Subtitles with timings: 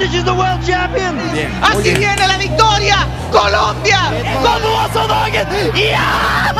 [0.00, 1.18] Cavendish is the world champion.
[1.32, 1.52] Bien.
[1.62, 3.06] Así viene la victoria.
[3.30, 4.10] Colombia.
[4.42, 5.46] ¿Cómo vas a Volkswagen?
[5.74, 6.54] Yeah!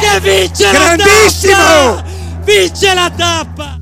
[0.00, 1.56] Che vince Grandissimo!
[1.56, 2.04] la tappa!
[2.44, 3.75] Vince la tappa!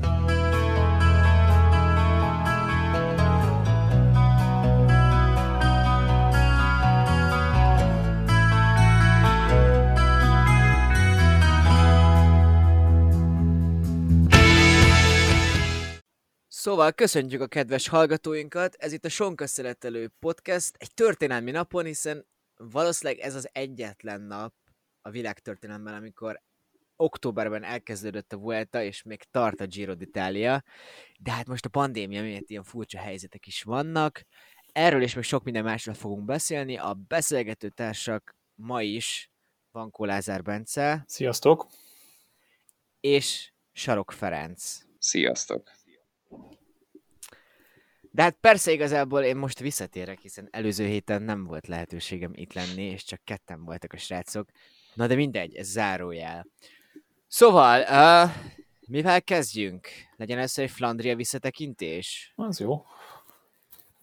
[16.65, 22.25] Szóval köszöntjük a kedves hallgatóinkat, ez itt a Sonka Szeretelő Podcast egy történelmi napon, hiszen
[22.57, 24.53] valószínűleg ez az egyetlen nap
[25.01, 26.41] a világtörténelemben, amikor
[26.95, 30.63] októberben elkezdődött a Vuelta, és még tart a Giro d'Italia,
[31.19, 34.21] de hát most a pandémia miatt ilyen furcsa helyzetek is vannak.
[34.71, 36.77] Erről és még sok minden másról fogunk beszélni.
[36.77, 39.31] A beszélgető társak ma is
[39.71, 41.67] Vankó Lázár Bence Sziasztok!
[42.99, 44.77] és Sarok Ferenc.
[44.99, 45.74] Sziasztok!
[48.15, 52.83] De hát persze igazából én most visszatérek, hiszen előző héten nem volt lehetőségem itt lenni,
[52.83, 54.49] és csak ketten voltak a srácok.
[54.93, 56.47] Na de mindegy, ez zárójel.
[57.27, 58.31] Szóval, uh,
[58.87, 59.87] mivel kezdjünk?
[60.15, 62.33] Legyen először egy Flandria visszatekintés?
[62.35, 62.85] Az jó.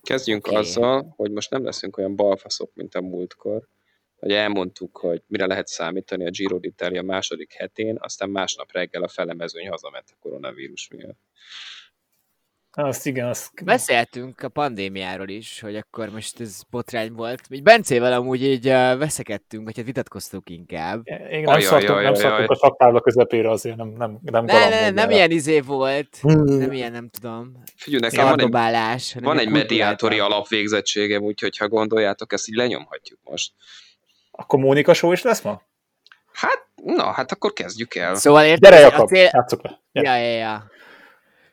[0.03, 0.59] Kezdjünk okay.
[0.59, 3.69] azzal, hogy most nem leszünk olyan balfaszok, mint a múltkor,
[4.17, 9.09] hogy elmondtuk, hogy mire lehet számítani a Giro d'Italia második hetén, aztán másnap reggel a
[9.09, 11.19] felemezőny hazament a koronavírus miatt.
[12.75, 13.65] Azt igen, azt...
[13.65, 17.41] Beszéltünk a pandémiáról is, hogy akkor most ez botrány volt.
[17.51, 18.65] Így Bencével amúgy így
[18.99, 21.03] veszekedtünk, vagy hát vitatkoztunk inkább.
[21.31, 25.11] Én nem szartunk, nem szartunk a saktábla közepére azért, nem, nem, nem Ne, ne, nem
[25.11, 26.19] ilyen izé volt.
[26.21, 26.45] Hmm.
[26.45, 27.63] Nem ilyen, nem tudom.
[27.77, 33.53] Figyelj, nekem van egy, van egy mediátori alapvégzettségem, úgyhogy ha gondoljátok, ezt így lenyomhatjuk most.
[34.31, 35.63] Akkor Mónika show is lesz ma?
[36.33, 38.15] Hát, na, hát akkor kezdjük el.
[38.15, 38.71] Szóval érted?
[38.71, 39.31] Gyere, a Jakab, cél...
[39.33, 39.81] játsszuk le.
[39.93, 40.71] Ja, ja, ja.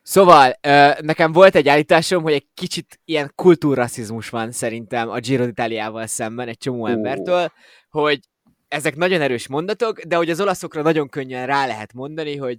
[0.09, 0.53] Szóval,
[1.02, 6.47] nekem volt egy állításom, hogy egy kicsit ilyen kultúrrasszizmus van szerintem a Giro d'Italiával szemben
[6.47, 6.88] egy csomó Ó.
[6.88, 7.52] embertől,
[7.90, 8.19] hogy
[8.68, 12.58] ezek nagyon erős mondatok, de hogy az olaszokra nagyon könnyen rá lehet mondani, hogy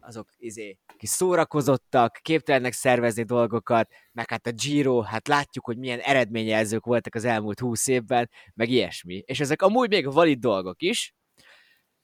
[0.00, 5.98] azok izé, kis szórakozottak, képtelenek szervezni dolgokat, meg hát a Giro, hát látjuk, hogy milyen
[5.98, 9.22] eredményjelzők voltak az elmúlt húsz évben, meg ilyesmi.
[9.26, 11.14] És ezek amúgy még valid dolgok is,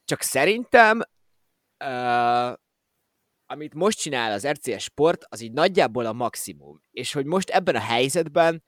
[0.05, 1.01] csak szerintem
[1.85, 2.55] uh,
[3.51, 6.83] amit most csinál az RCS Sport, az így nagyjából a maximum.
[6.91, 8.63] És hogy most ebben a helyzetben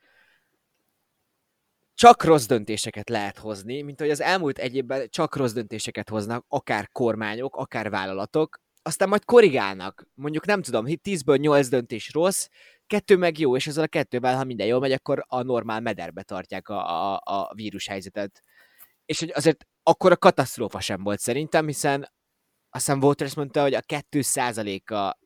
[1.94, 6.44] csak rossz döntéseket lehet hozni, mint hogy az elmúlt egy évben csak rossz döntéseket hoznak,
[6.48, 10.06] akár kormányok, akár vállalatok, aztán majd korrigálnak.
[10.14, 12.48] Mondjuk nem tudom, 10-ből 8 döntés rossz,
[12.86, 16.22] kettő meg jó, és ezzel a kettővel, ha minden jól megy, akkor a normál mederbe
[16.22, 18.42] tartják a, a, a vírushelyzetet.
[19.04, 22.08] És hogy azért akkor a katasztrófa sem volt szerintem, hiszen
[22.70, 25.16] azt hiszem Waters mondta, hogy a 2%-a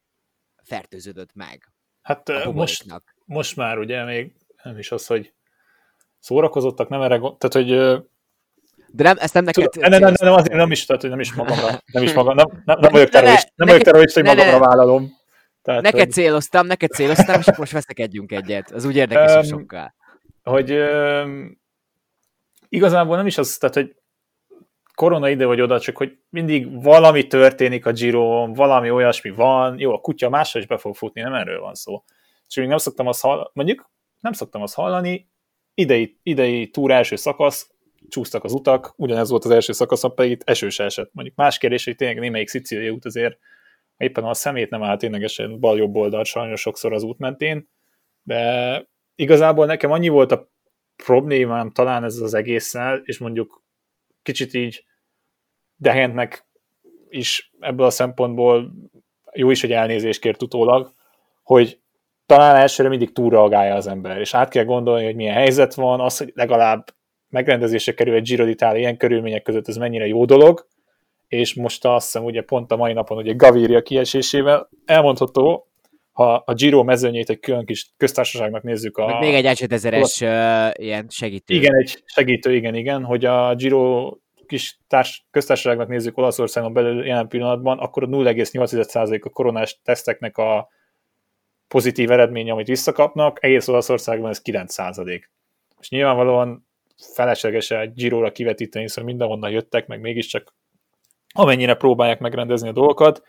[0.62, 1.75] fertőződött meg
[2.05, 2.84] Hát most,
[3.25, 4.32] most már ugye még
[4.62, 5.32] nem is az, hogy
[6.19, 7.16] szórakozottak, nem erre.
[7.19, 7.69] Tehát, hogy
[8.88, 9.75] De nem, ezt nem neked...
[9.75, 12.47] Nem, nem, nem, nem, azért nem is, tehát, nem is magamra, nem is magam, nem,
[12.65, 15.22] nem, nem vagyok terrorista, nem vagyok terrorista, hogy magamra vállalom.
[15.62, 18.71] Tehát, Neked hogy, céloztam, neked céloztam, és most veszekedjünk egyet.
[18.71, 19.94] Az úgy érdekes Öm, sokkal.
[20.43, 21.44] hogy ö,
[22.69, 23.97] igazából nem is az, tehát, hogy
[24.94, 29.93] korona ide vagy oda, csak hogy mindig valami történik a Giron, valami olyasmi van, jó,
[29.93, 32.05] a kutya másra is be fog futni, nem erről van szó.
[32.49, 33.91] És még nem szoktam azt hallani, mondjuk
[34.21, 35.28] nem szoktam azt hallani,
[35.75, 37.71] idei, idei túr első szakasz,
[38.09, 41.10] csúsztak az utak, ugyanez volt az első szakaszon, pedig itt eső se esett.
[41.12, 43.38] Mondjuk más kérdés, hogy tényleg némelyik szicíliai út azért
[43.97, 47.69] éppen a szemét nem állt ténylegesen bal-jobb oldalt sajnos sokszor az út mentén,
[48.22, 50.50] de igazából nekem annyi volt a
[50.97, 53.62] problémám talán ez az egésszel, és mondjuk
[54.24, 54.84] kicsit így
[55.76, 56.46] Dehentnek
[57.08, 58.72] is ebből a szempontból
[59.32, 60.92] jó is, hogy elnézést kért utólag,
[61.42, 61.78] hogy
[62.26, 66.18] talán elsőre mindig túlreagálja az ember, és át kell gondolni, hogy milyen helyzet van, az,
[66.18, 66.86] hogy legalább
[67.28, 70.66] megrendezésre kerül egy Giro d'Italia ilyen körülmények között, ez mennyire jó dolog,
[71.28, 75.68] és most azt hiszem ugye pont a mai napon ugye Gaviria kiesésével elmondható,
[76.15, 79.19] ha a Giro mezőnyét egy külön kis köztársaságnak nézzük a...
[79.19, 81.55] Még egy 5000-es uh, ilyen segítő.
[81.55, 84.13] Igen, egy segítő, igen, igen, hogy a Giro
[84.47, 90.69] kis társ, köztársaságnak nézzük Olaszországon belül jelen pillanatban, akkor a 0,8% a koronás teszteknek a
[91.69, 95.22] pozitív eredménye, amit visszakapnak, egész Olaszországban ez 9%.
[95.81, 100.55] És nyilvánvalóan felesleges egy Giro-ra kivetíteni, hiszen mindenhonnan jöttek, meg mégiscsak
[101.34, 103.22] amennyire próbálják megrendezni a dolgokat,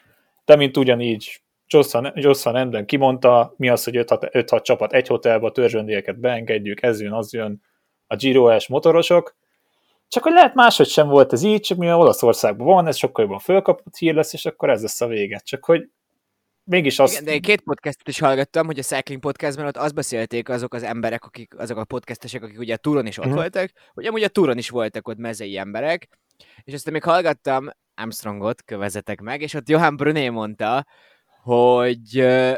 [0.45, 6.19] de mint ugyanígy Joss Van Enden kimondta, mi az, hogy 5-6 csapat egy hotelba, törzsöndélyeket
[6.19, 7.61] beengedjük, ez jön, az jön,
[8.07, 9.35] a Giro-es motorosok,
[10.07, 13.39] csak hogy lehet máshogy sem volt ez így, csak mivel Olaszországban van, ez sokkal jobban
[13.39, 15.41] fölkapott hír lesz, és akkor ez lesz a vége.
[15.43, 15.89] Csak hogy
[16.63, 17.13] mégis azt...
[17.13, 20.73] Igen, de én két podcastot is hallgattam, hogy a Cycling Podcastben ott azt beszélték azok
[20.73, 23.35] az emberek, akik, azok a podcastesek, akik ugye a túron is ott Mhm.
[23.35, 26.07] voltak, hogy amúgy a túron is voltak ott mezei emberek,
[26.63, 30.85] és aztán még hallgattam Armstrongot, kövezetek meg, és ott Johan Bruné mondta,
[31.45, 32.53] hogy uh,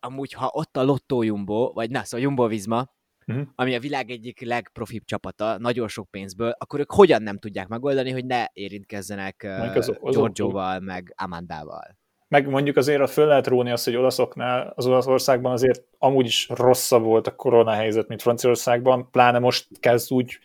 [0.00, 2.90] amúgy, ha ott a Lotto Jumbo, vagy na, szóval Jumbo Visma,
[3.26, 3.40] Mhm.
[3.54, 8.10] ami a világ egyik legprofibb csapata, nagyon sok pénzből, akkor ők hogyan nem tudják megoldani,
[8.10, 11.96] hogy ne érintkezzenek uh, azok- azok- Giorgioval, meg Amandával.
[12.28, 17.02] Meg mondjuk azért föl lehet róni azt, hogy olaszoknál, az Olaszországban azért amúgy is rosszabb
[17.02, 20.38] volt a korona helyzet, mint Franciaországban, pláne most kezd úgy,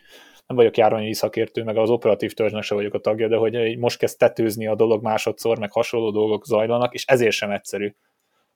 [0.48, 3.78] nem vagyok járványi szakértő, meg az operatív törzsnek se vagyok a tagja, de hogy így
[3.78, 7.94] most kezd tetőzni a dolog másodszor, meg hasonló dolgok zajlanak, és ezért sem egyszerű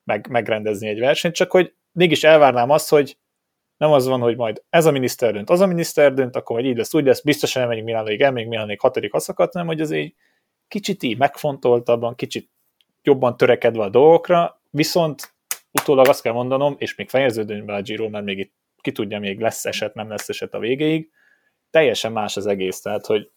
[0.05, 3.17] meg, megrendezni egy versenyt, csak hogy mégis elvárnám azt, hogy
[3.77, 6.69] nem az van, hogy majd ez a miniszter dönt, az a miniszter dönt, akkor majd
[6.69, 9.91] így lesz, úgy lesz, biztosan nem megyünk Milánóig, elmegyünk Milánóig hatodik aszakat, hanem hogy az
[9.91, 10.15] egy
[10.69, 12.51] kicsit így megfontoltabban, kicsit
[13.03, 15.35] jobban törekedve a dolgokra, viszont
[15.73, 19.19] utólag azt kell mondanom, és még fejeződőn be a Giro, mert még itt ki tudja,
[19.19, 21.11] még lesz eset, nem lesz eset a végéig,
[21.73, 23.31] teljesen más az egész, tehát hogy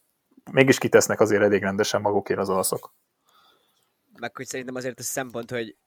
[0.52, 2.94] mégis kitesznek azért elég rendesen magukért az olaszok.
[4.20, 5.78] Meg hogy szerintem azért a szempont, hogy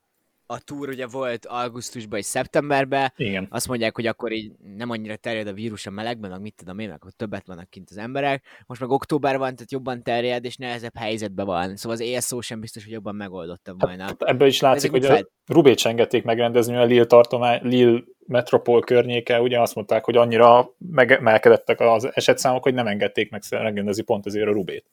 [0.50, 3.46] a túr ugye volt augusztusban és szeptemberben, Igen.
[3.50, 6.78] azt mondják, hogy akkor így nem annyira terjed a vírus a melegben, meg mit tudom
[6.78, 8.44] én, meg hogy többet vannak kint az emberek.
[8.66, 11.76] Most meg október van, tehát jobban terjed, és nehezebb helyzetben van.
[11.76, 14.02] Szóval az ESO sem biztos, hogy jobban megoldotta volna.
[14.02, 18.00] Hát ebből is látszik, hogy mit a fel- Rubét engedték megrendezni, a Lille tartomány, Lille
[18.26, 24.02] metropol környéke, ugye azt mondták, hogy annyira megemelkedettek az esetszámok, hogy nem engedték meg megrendezni
[24.02, 24.84] pont ezért a Rubét.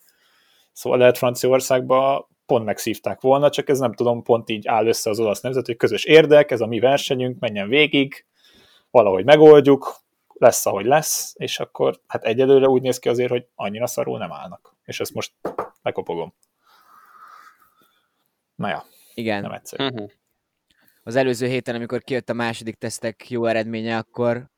[0.73, 5.19] Szóval lehet Franciaországban pont megszívták volna, csak ez nem tudom, pont így áll össze az
[5.19, 8.25] olasz nemzet, hogy közös érdek, ez a mi versenyünk, menjen végig,
[8.91, 10.03] valahogy megoldjuk,
[10.33, 14.31] lesz, ahogy lesz, és akkor hát egyelőre úgy néz ki azért, hogy annyira szarul nem
[14.31, 14.75] állnak.
[14.83, 15.31] És ezt most
[15.81, 16.33] lekopogom.
[18.55, 19.41] Na ja, Igen.
[19.41, 19.83] nem egyszerű.
[19.83, 20.11] Uh-huh.
[21.03, 24.49] Az előző héten, amikor kijött a második tesztek jó eredménye, akkor,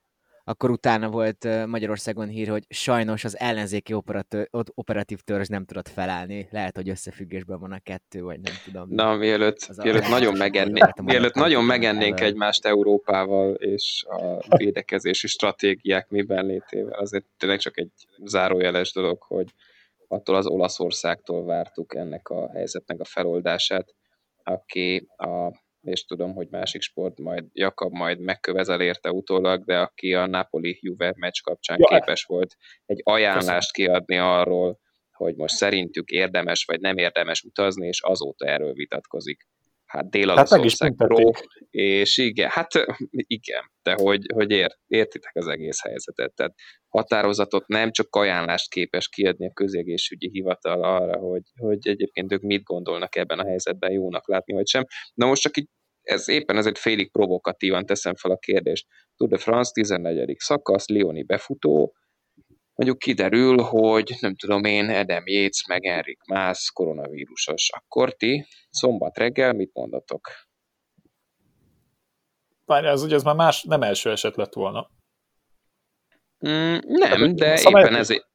[0.49, 6.47] akkor utána volt Magyarországon hír, hogy sajnos az ellenzéki operatő, operatív törzs nem tudott felállni.
[6.51, 8.87] Lehet, hogy összefüggésben van a kettő, vagy nem tudom.
[8.89, 10.41] Na, mielőtt, mielőtt nagyon
[10.75, 14.05] akartam mielőtt nagyon megennénk egymást Európával és
[14.47, 17.91] a védekezési stratégiák miben létével, azért tényleg csak egy
[18.23, 19.53] zárójeles dolog, hogy
[20.07, 23.95] attól az Olaszországtól vártuk ennek a helyzetnek a feloldását,
[24.43, 30.13] aki a és tudom, hogy másik sport majd Jakab majd megkövezel érte utólag, de aki
[30.13, 32.55] a Napoli-Juve meccs kapcsán Ja, képes volt
[32.85, 34.79] egy ajánlást kiadni arról,
[35.11, 39.47] hogy most szerintük érdemes vagy nem érdemes utazni, és azóta erről vitatkozik.
[39.85, 41.47] Hát Hát Dél-Olaszország Pro, büntették.
[41.69, 42.67] és igen, hát
[43.09, 46.33] igen, de hogy, hogy ért, értitek az egész helyzetet.
[46.35, 46.53] Tehát
[46.87, 52.63] határozatot nem csak ajánlást képes kiadni a közegészségügyi hivatal arra, hogy, hogy egyébként ők mit
[52.63, 54.85] gondolnak ebben a helyzetben jónak látni, vagy sem.
[55.13, 55.67] Na most csak így
[56.07, 58.87] ez éppen ezért félig provokatívan teszem fel a kérdést.
[59.15, 60.35] Tour de France 14.
[60.39, 61.95] szakasz, Lioni befutó,
[62.75, 67.69] mondjuk kiderül, hogy nem tudom én, Edem Yates meg Enrik Mász koronavírusos.
[67.71, 70.29] Akkor ti szombat reggel mit mondatok?
[72.65, 74.89] Várj, ez ugye ez már más, nem első eset lett volna.
[76.47, 78.27] Mm, nem, de a szabályok éppen ezért,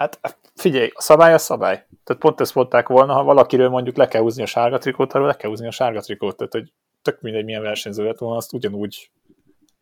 [0.00, 0.20] Hát
[0.54, 1.86] figyelj, a szabály a szabály.
[2.04, 5.26] Tehát pont ezt mondták volna, ha valakiről mondjuk le kell húzni a sárga trikót, arról
[5.26, 6.36] le kell húzni a sárga trikót.
[6.36, 9.10] Tehát, hogy tök mindegy, milyen versenyző lett volna, azt ugyanúgy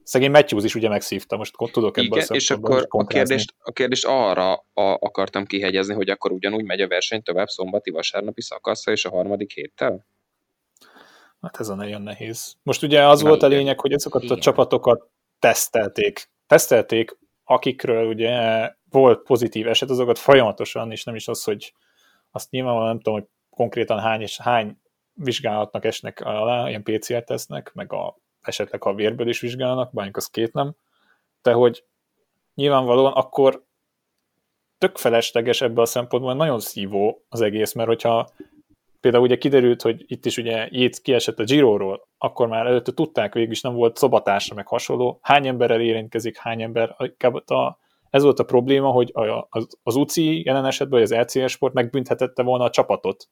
[0.09, 4.07] Szegény Matthews is ugye megszívta, most tudok ebből Igen, és akkor a kérdést, a kérdést
[4.07, 9.05] arra a, akartam kihegyezni, hogy akkor ugyanúgy megy a verseny tovább szombati, vasárnapi szakaszra és
[9.05, 10.07] a harmadik héttel?
[11.41, 12.57] Hát ez a nagyon nehéz.
[12.63, 13.59] Most ugye az Na, volt a igen.
[13.59, 14.37] lényeg, hogy azokat Igen.
[14.37, 16.31] a csapatokat tesztelték.
[16.47, 18.33] Tesztelték, akikről ugye
[18.91, 21.73] volt pozitív eset, azokat folyamatosan, és nem is az, hogy
[22.31, 24.81] azt nyilvánvalóan nem tudom, hogy konkrétan hány és hány
[25.13, 30.17] vizsgálatnak esnek alá, ilyen PCR tesznek, meg a, esetleg ha a vérből is vizsgálnak, bármik
[30.17, 30.75] az két nem,
[31.43, 31.85] de hogy
[32.55, 33.67] nyilvánvalóan akkor
[34.79, 38.31] tök felesleges ebből a szempontból, nagyon szívó az egész, mert hogyha
[39.01, 43.33] például ugye kiderült, hogy itt is ugye Jéz kiesett a Giroról, akkor már előtte tudták,
[43.35, 45.19] végül is nem volt szobatársa, meg hasonló.
[45.23, 47.79] Hány emberrel érintkezik, hány ember, inkább a,
[48.11, 49.13] ez volt a probléma, hogy
[49.49, 53.29] az, az UCI jelen esetben, vagy az LCS sport megbünthetette volna a csapatot,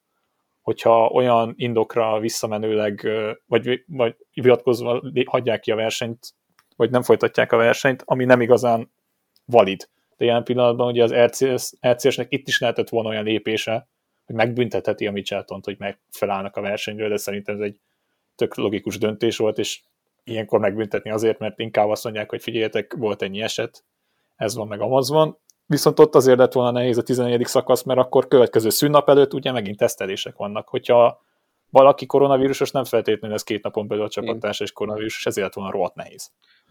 [0.63, 3.09] hogyha olyan indokra visszamenőleg,
[3.47, 6.35] vagy, vagy hivatkozva hagyják ki a versenyt,
[6.77, 8.91] vagy nem folytatják a versenyt, ami nem igazán
[9.45, 9.89] valid.
[10.17, 13.89] De jelen pillanatban ugye az RCS, RCS-nek itt is lehetett volna olyan lépése,
[14.27, 17.81] hogy megbüntetheti a Micheltont, hogy meg felállnak a versenyről, de szerintem ez egy
[18.35, 19.81] tök logikus döntés volt, és
[20.25, 23.85] ilyenkor megbüntetni azért, mert inkább azt mondják, hogy figyeljetek, volt ennyi eset,
[24.37, 25.39] ez van, meg amaz van.
[25.67, 27.47] Viszont ott azért lett volna nehéz a 14.
[27.47, 30.69] szakasz, mert akkor következő szünnap előtt ugye megint tesztelések vannak.
[30.69, 31.25] Hogyha
[31.71, 35.95] valaki koronavírusos nem feltétlenül ez két napon belül a csapattárs és koronavírusos, ezért volna rohadt
[35.95, 36.31] nehéz.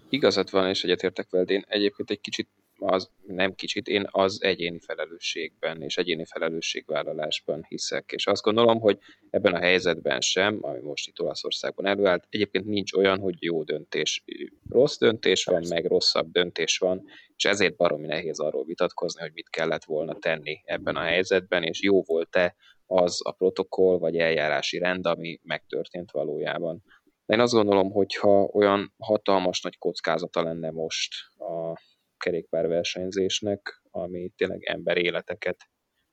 [0.09, 4.79] Igazad van, és egyetértek veled, én egyébként egy kicsit az nem kicsit, én az egyéni
[4.79, 8.97] felelősségben és egyéni felelősségvállalásban hiszek, és azt gondolom, hogy
[9.29, 14.23] ebben a helyzetben sem, ami most itt Olaszországban előállt, egyébként nincs olyan, hogy jó döntés.
[14.69, 17.03] Rossz döntés van, meg rosszabb döntés van,
[17.35, 21.81] és ezért baromi nehéz arról vitatkozni, hogy mit kellett volna tenni ebben a helyzetben, és
[21.81, 22.55] jó volt-e
[22.85, 26.83] az a protokoll vagy eljárási rend, ami megtörtént valójában.
[27.25, 31.79] De én azt gondolom, hogy ha olyan hatalmas nagy kockázata lenne most a
[32.25, 35.57] kerékpárversenyzésnek, ami tényleg ember életeket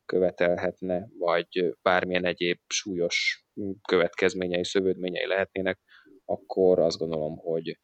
[0.04, 3.46] követelhetne, vagy bármilyen egyéb súlyos
[3.88, 5.78] következményei, szövődményei lehetnének,
[6.24, 7.78] akkor azt gondolom, hogy,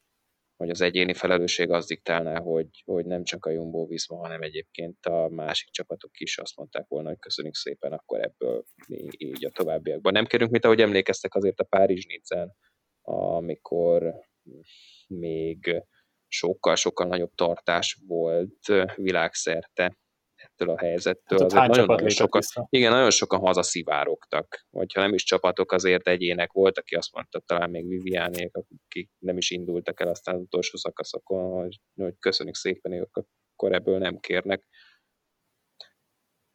[0.55, 5.05] hogy az egyéni felelősség az diktálná, hogy, hogy nem csak a Jumbo Visma, hanem egyébként
[5.05, 8.63] a másik csapatok is azt mondták volna, hogy köszönjük szépen, akkor ebből
[9.17, 10.13] így a továbbiakban.
[10.13, 12.55] Nem kerünk, mint ahogy emlékeztek azért a Párizs Nidzán,
[13.01, 14.13] amikor
[15.07, 15.83] még
[16.29, 19.97] sokkal-sokkal nagyobb tartás volt világszerte
[20.39, 21.39] ettől a helyzettől.
[21.39, 24.65] Hát nagyon, nagyon sokan, igen, nagyon sokan hazaszivárogtak.
[24.69, 29.37] Hogyha nem is csapatok, azért egyének volt, aki azt mondta, talán még Viviánék, akik nem
[29.37, 34.19] is indultak el aztán az utolsó szakaszokon, hogy, hogy köszönjük szépen, ők akkor ebből nem
[34.19, 34.63] kérnek.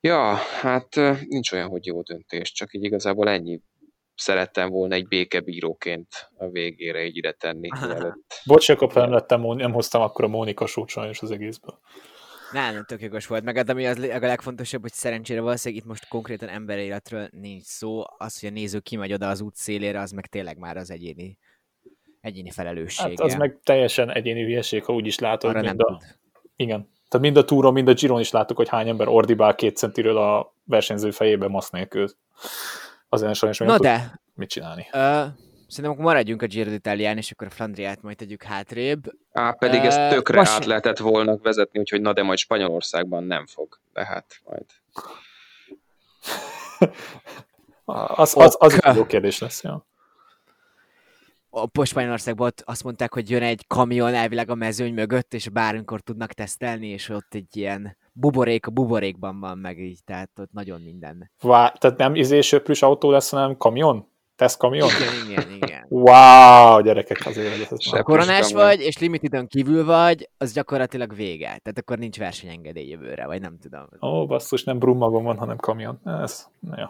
[0.01, 0.95] Ja, hát
[1.27, 3.61] nincs olyan, hogy jó döntés, csak így igazából ennyi
[4.17, 7.69] szerettem volna egy békebíróként a végére így ide tenni.
[8.47, 11.79] Bocs, Jakob, nem, lettem, nem hoztam akkor a Mónika sót sajnos az egészből.
[12.53, 13.45] Nem, nem tökéletes volt.
[13.45, 18.03] Meg hát ami az a legfontosabb, hogy szerencsére valószínűleg itt most konkrétan emberéletről nincs szó.
[18.19, 21.39] Az, hogy a néző kimegy oda az út szélére, az meg tényleg már az egyéni,
[22.21, 23.09] egyéni felelőssége.
[23.09, 25.51] Hát az meg teljesen egyéni hülyeség, ha úgy is látod.
[25.51, 25.97] Arra mind nem a...
[25.97, 26.17] tud.
[26.57, 26.93] Igen.
[27.09, 30.17] Tehát mind a túron, mind a Giron is láttuk, hogy hány ember ordibál két centiről
[30.17, 32.09] a versenyző fejébe masz nélkül
[33.15, 34.87] azért sajnos Na de, mit csinálni.
[34.93, 35.27] Uh,
[35.69, 39.05] szerintem akkor maradjunk a Giro d'Italián, és akkor a Flandriát majd tegyük hátrébb.
[39.33, 40.53] Á, pedig uh, ezt tökre most...
[40.53, 43.81] át lehetett volna vezetni, úgyhogy na de majd Spanyolországban nem fog.
[43.93, 44.67] De hát majd...
[48.25, 49.87] az, az, az egy jó kérdés lesz, ja
[51.55, 56.33] a Spanyolországban azt mondták, hogy jön egy kamion elvileg a mezőny mögött, és bármikor tudnak
[56.33, 61.31] tesztelni, és ott egy ilyen buborék a buborékban van meg így, tehát ott nagyon minden.
[61.43, 64.13] Vá, tehát nem izésöprűs autó lesz, hanem kamion?
[64.37, 64.89] Tesztkamion?
[64.89, 65.87] Igen, igen, igen.
[65.89, 67.73] Wow, gyerekek azért.
[67.73, 71.47] Ez ha koronás vagy, és limitidon kívül vagy, az gyakorlatilag vége.
[71.47, 73.87] Tehát akkor nincs versenyengedély jövőre, vagy nem tudom.
[74.03, 76.01] Ó, basszus, nem brummagon van, hanem kamion.
[76.05, 76.87] Ez, na jó.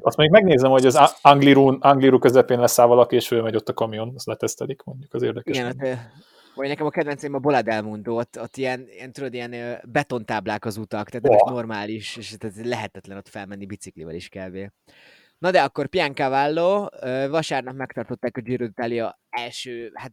[0.00, 4.12] Azt még megnézem, hogy az Angliru, Angliru közepén leszáll valaki, és fölmegy ott a kamion,
[4.14, 5.56] azt letesztelik, mondjuk, az érdekes.
[5.56, 5.98] Igen, hát,
[6.54, 10.76] vagy nekem a kedvencem a Bolad elmondó, ott, ott ilyen, ilyen, tudod, ilyen betontáblák az
[10.76, 11.50] utak, tehát nem oh.
[11.50, 14.56] normális, és tehát lehetetlen ott felmenni biciklivel is kb.
[15.44, 16.86] Na de akkor Piancavallo,
[17.28, 20.12] vasárnap megtartották a Giro d'Italia első, hát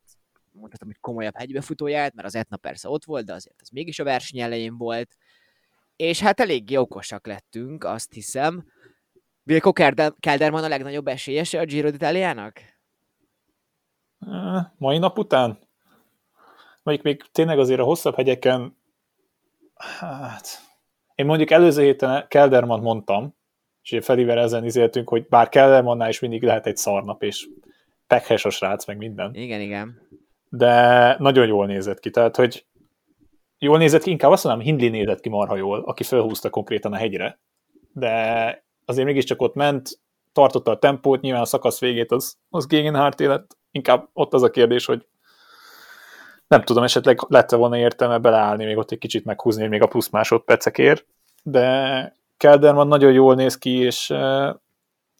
[0.52, 4.04] mondhatom, hogy komolyabb hegybefutóját, mert az Etna persze ott volt, de azért ez mégis a
[4.04, 5.18] verseny elején volt.
[5.96, 8.66] És hát eléggé okosak lettünk, azt hiszem.
[9.44, 9.74] Vilko
[10.20, 12.54] Kelderman a legnagyobb esélyese a Giro d'Italiának?
[14.78, 15.60] Mai nap után?
[16.84, 18.78] Mondjuk még tényleg azért a hosszabb hegyeken,
[20.00, 20.48] hát,
[21.16, 23.40] én mondjuk előző héten Kelderman mondtam,
[23.82, 27.48] és Felivel ezen izéltünk, hogy bár Kellermannál is mindig lehet egy szarnap, és
[28.08, 29.36] pekhes a srác, meg minden.
[29.36, 30.08] Igen, igen.
[30.50, 32.66] De nagyon jól nézett ki, tehát, hogy
[33.58, 36.98] jól nézett ki, inkább azt mondanám, Hindley nézett ki marha jól, aki felhúzta konkrétan a
[36.98, 37.40] hegyre,
[37.94, 40.00] de azért mégiscsak ott ment,
[40.32, 44.50] tartotta a tempót, nyilván a szakasz végét az, az Gegenhardt élet, inkább ott az a
[44.50, 45.06] kérdés, hogy
[46.48, 50.10] nem tudom, esetleg lett volna értelme beleállni, még ott egy kicsit meghúzni, még a plusz
[50.10, 51.06] másodpercekért,
[51.44, 54.08] de Kelderman nagyon jól néz ki, és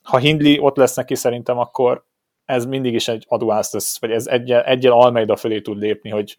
[0.02, 2.04] ha Hindley ott lesz neki szerintem, akkor
[2.44, 6.38] ez mindig is egy aduász vagy ez egyel, egyel Almeida fölé tud lépni, hogy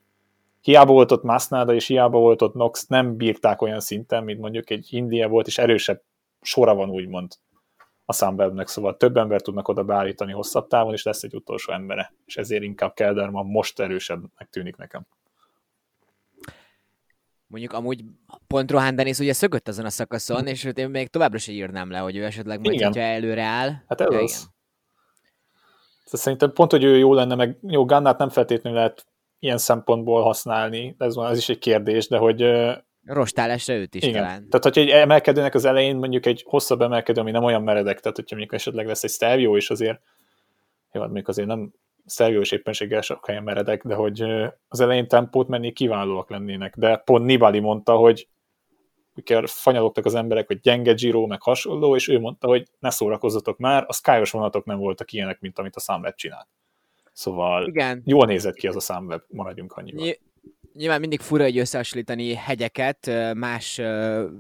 [0.62, 4.70] hiába volt ott Masnada, és hiába volt ott Nox, nem bírták olyan szinten, mint mondjuk
[4.70, 6.02] egy India volt, és erősebb
[6.42, 7.32] sora van úgymond
[8.06, 12.14] a Sunwebnek, szóval több ember tudnak oda beállítani hosszabb távon, és lesz egy utolsó embere,
[12.26, 15.06] és ezért inkább Kelderman most erősebbnek tűnik nekem.
[17.54, 18.04] Mondjuk amúgy
[18.48, 21.98] pont Rohan Dennis ugye szögött azon a szakaszon, és én még továbbra sem írnám le,
[21.98, 22.88] hogy ő esetleg majd, igen.
[22.88, 23.70] hogyha előre áll.
[23.88, 24.14] Hát ez az.
[24.14, 24.28] Igen.
[24.28, 24.52] Szóval
[26.22, 29.06] szerintem pont, hogy ő jó lenne, meg jó, Gannát nem feltétlenül lehet
[29.40, 32.46] ilyen szempontból használni, ez, van, ez is egy kérdés, de hogy
[33.06, 34.14] Rostálásra őt is igen.
[34.14, 34.50] talán.
[34.50, 38.18] Tehát, hogyha egy emelkedőnek az elején mondjuk egy hosszabb emelkedő, ami nem olyan meredek, tehát
[38.18, 40.02] hogyha mondjuk esetleg lesz egy Stelvio is azért,
[40.92, 41.74] jó, hát mondjuk azért nem
[42.06, 44.22] Szerjó és éppenséggel sok helyen meredek, de hogy
[44.68, 46.78] az elején tempót menni kiválóak lennének.
[46.78, 48.28] De pont Nibali mondta, hogy
[49.16, 53.58] amikor fanyalogtak az emberek, hogy gyenge Giro, meg hasonló, és ő mondta, hogy ne szórakozzatok
[53.58, 56.48] már, a skyos vonatok nem voltak ilyenek, mint amit a Sunweb csinált.
[57.14, 58.02] Szóval Igen.
[58.06, 60.06] jól nézett ki az a Sunweb, maradjunk annyival.
[60.06, 60.20] Ny-
[60.74, 63.76] Nyilván mindig fura, hogy összehasonlítani hegyeket más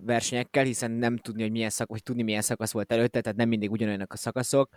[0.05, 3.47] versenyekkel, hiszen nem tudni, hogy milyen szak, vagy tudni, milyen szakasz volt előtte, tehát nem
[3.47, 4.69] mindig ugyanolyanak a szakaszok.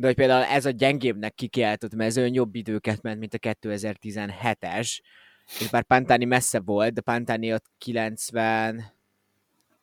[0.00, 4.98] De hogy például ez a gyengébbnek kikiáltott mezőn jobb időket ment, mint a 2017-es,
[5.60, 8.84] és bár Pantani messze volt, de Pantani ott 90,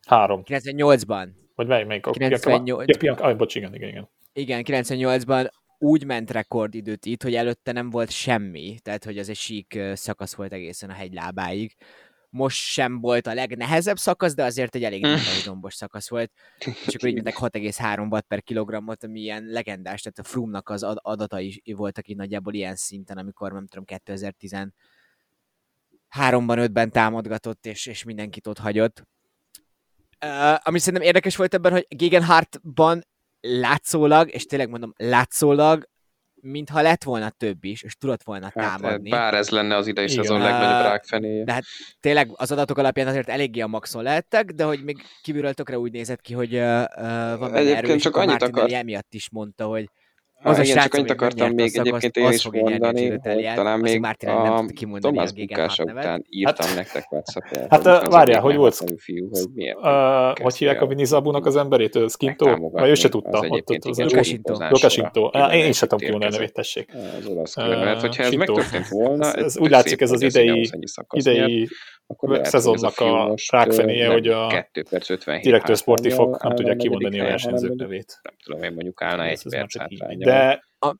[0.07, 0.41] Három.
[0.45, 2.05] 98-ban Vagy melyik, melyik?
[2.05, 3.03] A- 98.
[3.03, 4.09] Ja, ah, bocs, igen, igen, igen.
[4.33, 9.35] Igen, 98-ban úgy ment rekordidőt itt, hogy előtte nem volt semmi, tehát hogy az egy
[9.35, 11.75] sík szakasz volt egészen a hegylábáig.
[12.29, 16.31] Most sem volt a legnehezebb szakasz, de azért egy elég nagy dombos szakasz volt,
[16.85, 20.83] és akkor így mentek 6,3 watt per kilogrammot, ami ilyen legendás, tehát a Froome-nak az
[20.83, 24.71] ad- adatai voltak így nagyjából ilyen szinten, amikor nem tudom, 2013-ban,
[26.67, 29.07] 5-ben támadgatott, és, és mindenkit ott hagyott.
[30.25, 33.05] Uh, ami szerintem érdekes volt ebben, hogy Gegenhartban
[33.41, 35.89] látszólag, és tényleg mondom, látszólag,
[36.41, 39.09] mintha lett volna több is, és tudott volna Hát, támadni.
[39.09, 40.15] bár ez lenne az idei Igen.
[40.23, 41.43] szezon legnagyobb rákfenéje.
[41.43, 41.63] De hát
[41.99, 45.91] tényleg az adatok alapján azért eléggé a maxon lehettek, de hogy még kívülről tökre úgy
[45.91, 49.65] nézett ki, hogy uh, van benne Egyébként erő, és csak annyit akar- emiatt is mondta,
[49.65, 49.89] hogy
[50.43, 53.19] az a igen, srác, csak annyit akartam még szakaszt, egyébként én is mondani, hogy
[53.55, 58.83] talán még a kimondani Gegenhardt bukása után írtam nektek whatsapp Hát, várjál, hogy volt?
[58.97, 59.77] Fiú, hogy milyen
[60.41, 61.91] hogy hívják a Vinizabunak az emberét?
[62.09, 62.45] Skinto?
[62.45, 62.79] Megtámogatni.
[62.79, 63.39] Vagy ő se tudta.
[65.31, 65.99] Ah, Én is sem tudom érkezett.
[65.99, 66.89] ki a nevét, tessék.
[67.19, 70.69] Az olasz külön, mert hogyha ez megtörtént volna, úgy látszik, ez az idei-
[71.11, 71.67] Idei
[72.41, 77.75] szezonnak a rákfenéje, hogy a 2 perc 57 direktőr sportifok nem tudják kimondani a versenyzők
[77.75, 78.19] nevét.
[78.23, 79.99] Nem tudom, én mondjuk állna egy már perc csak így.
[79.99, 80.95] hátrányjal De a,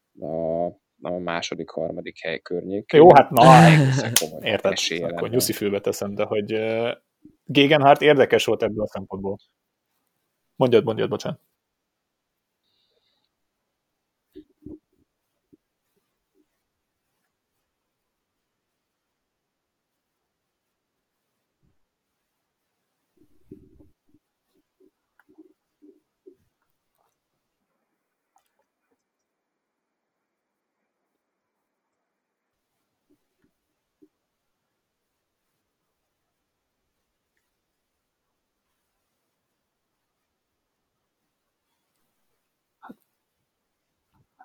[1.02, 3.00] a második, harmadik hely környékén.
[3.00, 3.44] jó, hát na,
[4.20, 6.92] komoly érted, esélye akkor nyuszi fülbe teszem, de hogy uh,
[7.44, 9.38] Gegenhardt érdekes volt ebből a szempontból.
[10.56, 11.40] Mondjad, mondjad, bocsánat.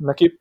[0.05, 0.41] Neki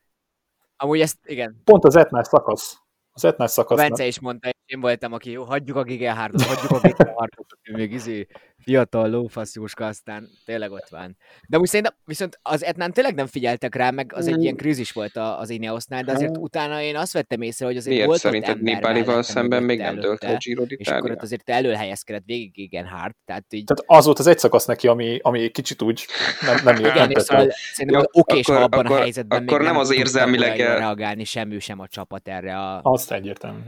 [0.76, 2.76] Amúgy ezt, igen, pont az etnás szakasz.
[3.12, 3.78] Az etnás szakasz.
[3.78, 7.92] Bence is mondta, én voltam, aki jó, hagyjuk a Gegenhardtot, hagyjuk a Gegenhardtot, ő még
[7.92, 8.26] izé
[8.58, 11.16] fiatal lófasz Jóska, aztán tényleg ott van.
[11.48, 14.92] De úgy szerintem, viszont az Etnán tényleg nem figyeltek rá, meg az egy ilyen krízis
[14.92, 16.38] volt a- az Ineosnál, de azért Hát.
[16.42, 20.24] utána én azt vettem észre, hogy azért Miért volt szerinted mellette, szemben még nem dölt
[20.24, 24.18] el Giro És akkor ott azért elől helyezkedett végig Gegenhardt, tehát így Tehát az volt
[24.18, 26.06] az egy szakasz neki, ami, ami kicsit úgy
[26.40, 28.96] nem, nem, nem, igen, és szóval szerintem Jó, az oké, és ha akkor- abban akkor-
[28.96, 32.80] a helyzetben akkor még nem az érzelmileg reagálni, sem ő, sem a csapat erre a
[32.82, 33.60] Azt egyértelmű.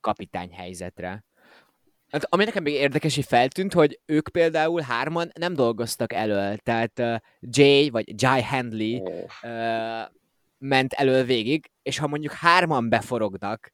[0.00, 1.24] Kapitány helyzetre.
[2.10, 6.98] Hát, ami nekem még érdekes, hogy feltűnt, hogy ők például hárman nem dolgoztak elől, tehát
[6.98, 10.08] uh, Jay vagy Jai Handley Ó, uh,
[10.58, 13.72] ment elől végig, és ha mondjuk hárman beforognak,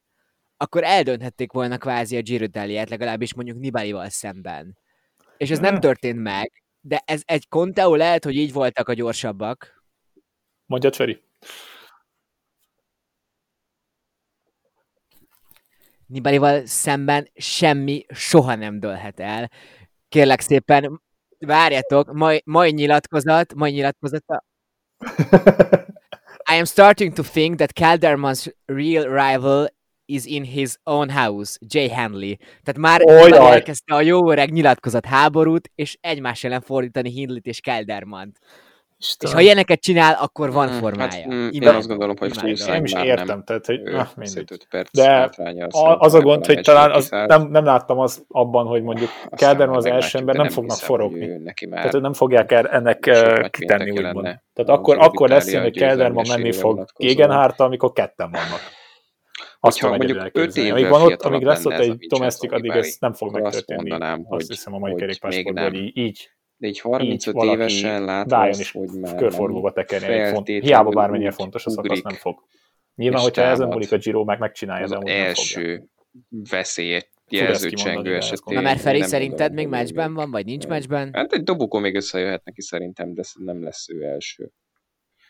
[0.57, 4.77] akkor eldönthették volna kvázi a Giro d'Italiát, legalábbis mondjuk Nibalival szemben.
[5.37, 9.83] És ez nem történt meg, de ez egy Conteo lehet, hogy így voltak a gyorsabbak.
[10.65, 11.21] Mondjad, Feri.
[16.07, 19.51] Nibalival szemben semmi soha nem dőlhet el.
[20.09, 21.01] Kérlek szépen,
[21.39, 24.43] várjatok, mai, mai nyilatkozat, mai nyilatkozata.
[26.51, 29.67] I am starting to think that Calderman's real rival
[30.05, 32.37] is in his own house, Jay Handley.
[32.63, 32.99] Tehát már.
[32.99, 37.59] Nibali elkezdte a jó öreg nyilatkozat háborút, és egymás ellen fordítani Hindlit és
[38.97, 39.23] Caldermant.
[39.23, 41.11] És ha ilyeneket csinál, akkor van Mm, formája.
[41.11, 42.75] Hát, mm, én azt gondolom, hogy Imádom.
[42.75, 43.43] Én is értem, nem.
[43.43, 44.51] tehát, hogy Ő na, mindegy.
[44.51, 45.29] 5 perc De
[45.69, 49.75] A, az a gond, hogy talán az, nem, nem láttam az abban, hogy mondjuk Kelderman
[49.75, 51.27] az első ember nem fognak hiszem, hogy forogni.
[51.27, 54.23] ő Neki már Tehát hogy nem fogják el ennek pénteke úgymond.
[54.53, 57.07] Tehát akkor, akkor lesz ilyen, hogy Kelderman menni győzelmességére fog.
[57.07, 58.59] Gegenhardt, amikor ketten vannak.
[59.59, 60.69] Azt tudom mondjuk egyedül öt elképzelni.
[60.69, 63.91] évvel Amíg van ott, amíg lesz ott egy domestic, addig ez nem fog megtörténni.
[64.29, 65.91] Azt hiszem a mai kerékpársportban, nem.
[65.93, 66.29] így
[66.65, 70.31] De egy 35 valaki évesen is hogy már körforgóba tekerni.
[70.31, 72.43] Font, hiába bármennyire fontos a szakasz, nem fog.
[72.95, 73.73] Nyilván, hogyha ezen támad.
[73.73, 75.89] múlik a Giro, meg megcsinálja, az de amúgy első
[76.51, 76.79] ezt
[77.29, 78.55] jelző csengő esetén.
[78.55, 81.13] Na mert Feri, szerinted még meccsben van, vagy nincs meccsben?
[81.13, 84.51] Hát egy dobukó még összejöhet neki szerintem, de nem lesz ő első.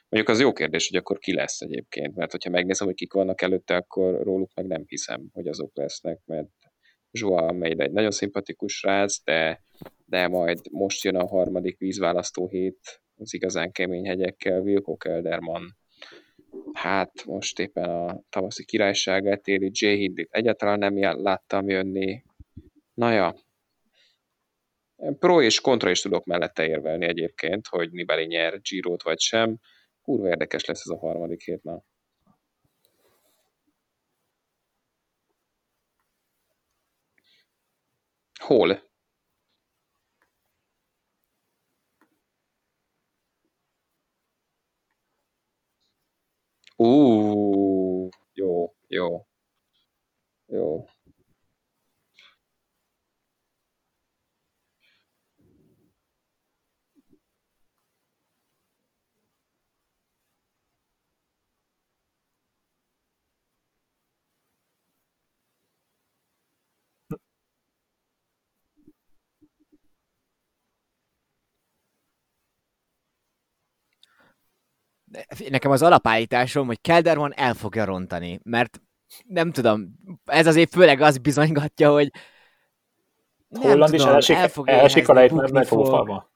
[0.10, 3.42] Mondjuk az jó kérdés, hogy akkor ki lesz egyébként, mert hogyha megnézem, hogy kik vannak
[3.42, 6.50] előtte, akkor róluk meg nem hiszem, hogy azok lesznek, mert
[7.20, 9.64] Joao Almeida egy nagyon szimpatikus srác, de,
[10.06, 15.76] de majd most jön a harmadik vízválasztó hét az igazán kemény hegyekkel, Wilco Kelderman
[16.74, 19.86] hát most éppen a tavaszi királyságát éli, J.
[19.88, 22.24] Hindit egyáltalán nem láttam jönni.
[22.94, 23.36] Na ja,
[25.20, 29.58] pro és kontra is tudok mellette érvelni egyébként, hogy Nibali nyer Girot vagy sem.
[30.02, 31.64] Kurva érdekes lesz ez a harmadik hét,
[38.46, 38.50] na.
[38.50, 38.78] Hol?
[46.78, 48.74] Ú, jó,
[50.48, 50.95] jó.
[75.50, 78.82] Nekem az alapállításom, hogy Kelderman el fogja rontani, mert
[79.28, 79.88] nem tudom,
[80.26, 82.12] ez azért főleg az bizonygatja, hogy
[83.50, 86.32] Holland is elesik, el elesik a lejtmenetbe fófalba.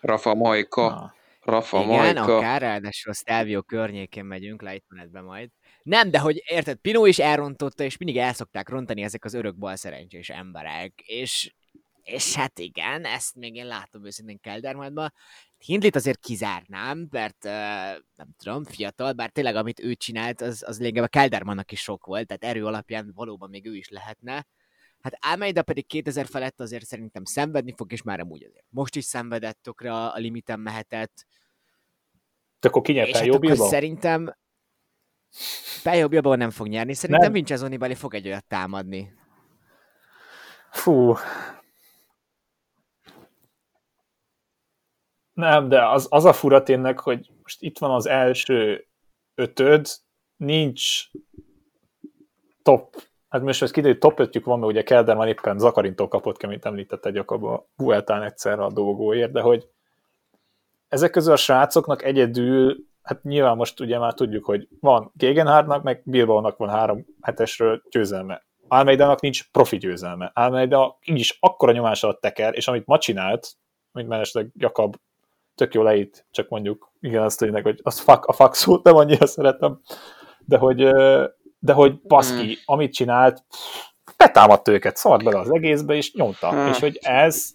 [0.00, 0.86] Rafa Majka.
[0.86, 1.10] Ah.
[1.40, 2.36] Rafa Igen, Majka.
[2.36, 5.50] akár, ráadásul a Stelvio környékén megyünk lejtmenetbe majd.
[5.82, 9.58] Nem, de hogy érted, Pino is elrontotta, és mindig el szokták rontani ezek az örök
[9.58, 11.54] bal szerencsés emberek, és
[12.02, 15.12] és hát igen, ezt még én látom őszintén Keldermanban.
[15.64, 17.50] Hindlit azért kizárnám, mert uh,
[18.16, 22.26] nem tudom, fiatal, bár tényleg amit ő csinált, az, az lényegében Keldermannak is sok volt,
[22.26, 24.46] tehát erő alapján valóban még ő is lehetne.
[25.00, 28.64] Hát Almeida pedig 2000 felett azért szerintem szenvedni fog, és már amúgy azért.
[28.68, 31.26] Most is szenvedett, tökre a, limiten mehetett.
[32.60, 34.34] De akkor ki nyert jobb hát Szerintem
[35.82, 36.94] Pejo jobban nem fog nyerni.
[36.94, 39.12] Szerintem Vincenzo Nibali fog egy olyat támadni.
[40.70, 41.14] Fú,
[45.40, 48.86] Nem, de az, az a fura tényleg, hogy most itt van az első
[49.34, 49.86] ötöd,
[50.36, 51.10] nincs
[52.62, 52.96] top,
[53.28, 56.66] hát most ez kiderül, top 5 van, mert ugye Kelderman éppen Zakarintól kapott ki, amit
[56.66, 59.68] említett Jakab a Vueltán egyszerre a dolgóért, de hogy
[60.88, 66.02] ezek közül a srácoknak egyedül, hát nyilván most ugye már tudjuk, hogy van Gegenhardnak, meg
[66.04, 68.46] Bilbaonak van három hetesről győzelme.
[68.68, 70.30] Almeidának nincs profi győzelme.
[70.34, 73.56] Almeida így is akkora nyomás alatt teker, és amit ma csinált,
[73.92, 74.96] mint mellesleg Jakab
[75.60, 78.96] tök jó leít, csak mondjuk, igen, azt tényleg, hogy az fuck, a fuck szót nem
[78.96, 79.80] annyira szeretem,
[80.38, 80.88] de hogy,
[81.58, 82.52] de hogy baszki, mm.
[82.64, 83.44] amit csinált,
[84.16, 86.52] betámadt őket, szart bele az egészbe, és nyomta.
[86.52, 86.66] Mm.
[86.66, 87.50] És hogy ez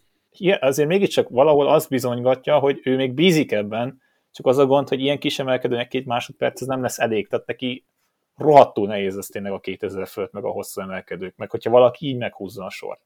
[0.59, 4.99] azért mégiscsak valahol azt bizonygatja, hogy ő még bízik ebben, csak az a gond, hogy
[4.99, 7.85] ilyen kis emelkedőnek két másodperc ez nem lesz elég, tehát neki
[8.35, 12.17] rohadtul nehéz ez tényleg a 2000 fölött, meg a hosszú emelkedők, meg hogyha valaki így
[12.17, 13.01] meghúzza a sort.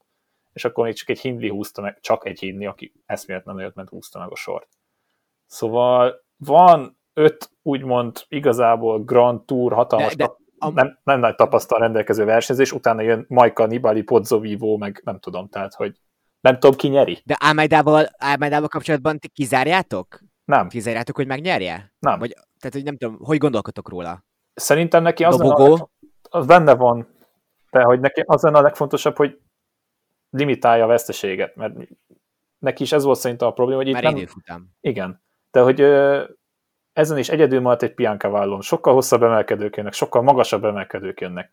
[0.52, 3.88] És akkor még csak egy Hindli húzta meg, csak egy Hindli, aki eszméletlen nagyot ment
[3.88, 4.68] húzta meg a sort.
[5.50, 10.70] Szóval van öt úgymond igazából Grand Tour hatalmas, de, de, a...
[10.70, 15.74] nem, nem nagy tapasztal rendelkező versenyzés, utána jön Majka, Nibali, Pozzovivo, meg nem tudom, tehát
[15.74, 16.00] hogy
[16.40, 17.22] nem tudom, ki nyeri.
[17.24, 20.20] De Almeidával, Almeidával kapcsolatban ti kizárjátok?
[20.44, 20.68] Nem.
[20.68, 21.92] Kizárjátok, hogy megnyerje?
[21.98, 22.18] Nem.
[22.18, 24.24] Vagy, tehát, hogy nem tudom, hogy gondolkodtok róla?
[24.54, 25.90] Szerintem neki az, a,
[26.22, 27.08] az benne van,
[27.70, 29.40] de hogy neki az lenne a legfontosabb, hogy
[30.30, 31.74] limitálja a veszteséget, mert
[32.58, 34.16] neki is ez volt szerintem a probléma, hogy Már itt nem...
[34.16, 34.70] Időfutam.
[34.80, 35.80] Igen, de hogy
[36.92, 38.60] ezen is egyedül maradt egy Pianka vállon.
[38.60, 41.52] Sokkal hosszabb emelkedők jönnek, sokkal magasabb emelkedők jönnek.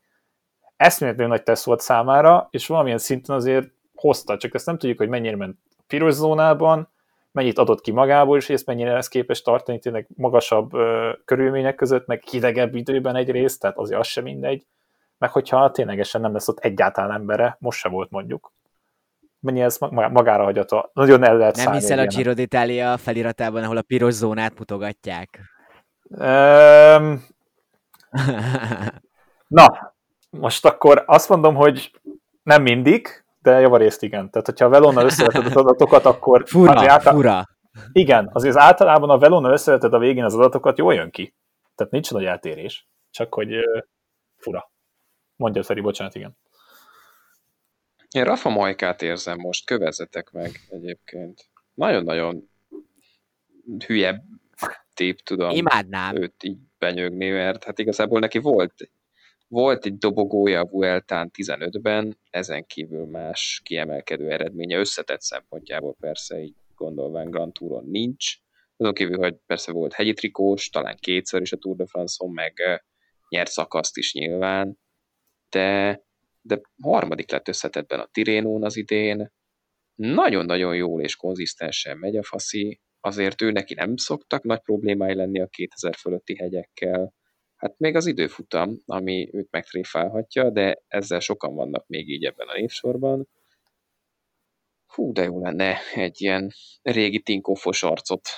[0.77, 5.09] Eszméletlenül nagy tesz volt számára, és valamilyen szinten azért hozta, csak ezt nem tudjuk, hogy
[5.09, 5.57] mennyire ment
[5.87, 6.89] piros zónában,
[7.31, 12.05] mennyit adott ki magából, és ezt mennyire lesz képes tartani tényleg magasabb ö, körülmények között,
[12.05, 14.65] meg hidegebb időben egyrészt, tehát azért az sem mindegy,
[15.17, 18.51] meg hogyha ténylegesen nem lesz ott egyáltalán embere, most se volt mondjuk,
[19.47, 20.89] mennyi ez magára hagyata.
[20.93, 25.39] Nagyon el lehet Nem hiszel a Giro d'Italia feliratában, ahol a piros zónát mutogatják?
[26.09, 27.25] Um,
[29.47, 29.93] na,
[30.29, 31.91] most akkor azt mondom, hogy
[32.43, 33.07] nem mindig,
[33.41, 34.29] de javarészt igen.
[34.29, 36.43] Tehát, hogyha a Velonnal összeveted az adatokat, akkor...
[36.49, 37.13] Fura, által...
[37.13, 37.43] fura.
[37.91, 41.35] Igen, azért általában a Velonnal összeveted a végén az adatokat, jól jön ki.
[41.75, 42.87] Tehát nincs nagy eltérés.
[43.11, 43.81] Csak hogy uh,
[44.37, 44.71] fura.
[45.35, 46.37] Mondja Feri, bocsánat, igen.
[48.11, 51.49] Én Rafa Majkát érzem most, kövezetek meg egyébként.
[51.73, 52.49] Nagyon-nagyon
[53.85, 54.23] hülye
[54.93, 56.15] tép tudom Imádnám.
[56.15, 58.73] őt így benyögni, mert hát igazából neki volt,
[59.47, 66.55] volt egy dobogója a Vueltán 15-ben, ezen kívül más kiemelkedő eredménye összetett szempontjából persze így
[66.75, 68.35] gondolván Grand Touron nincs.
[68.77, 72.53] Azon kívül, hogy persze volt hegyi trikós, talán kétszer is a Tour de France-on, meg
[73.29, 74.79] nyert szakaszt is nyilván,
[75.49, 76.01] de
[76.47, 79.31] de harmadik lett összetettben a Tirénón az idén,
[79.95, 85.41] nagyon-nagyon jól és konzisztensen megy a faszi, azért ő neki nem szoktak nagy problémái lenni
[85.41, 87.13] a 2000 fölötti hegyekkel.
[87.55, 92.53] Hát még az időfutam, ami őt megtréfálhatja, de ezzel sokan vannak még így ebben a
[92.53, 93.27] névsorban.
[94.93, 98.29] Hú, de jó lenne egy ilyen régi tinkófos arcot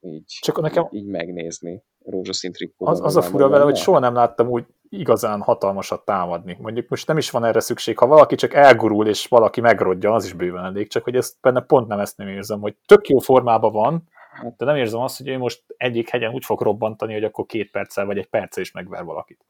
[0.00, 4.48] így, Csak nekem így megnézni rózsaszín Az, az a fura vele, hogy soha nem láttam
[4.48, 6.56] úgy igazán hatalmasat támadni.
[6.60, 7.98] Mondjuk most nem is van erre szükség.
[7.98, 10.88] Ha valaki csak elgurul, és valaki megrodja, az is bőven elég.
[10.88, 14.08] Csak hogy ezt benne pont nem ezt nem érzem, hogy tök jó formában van,
[14.56, 17.70] de nem érzem azt, hogy ő most egyik hegyen úgy fog robbantani, hogy akkor két
[17.70, 19.44] perccel vagy egy perccel is megver valakit.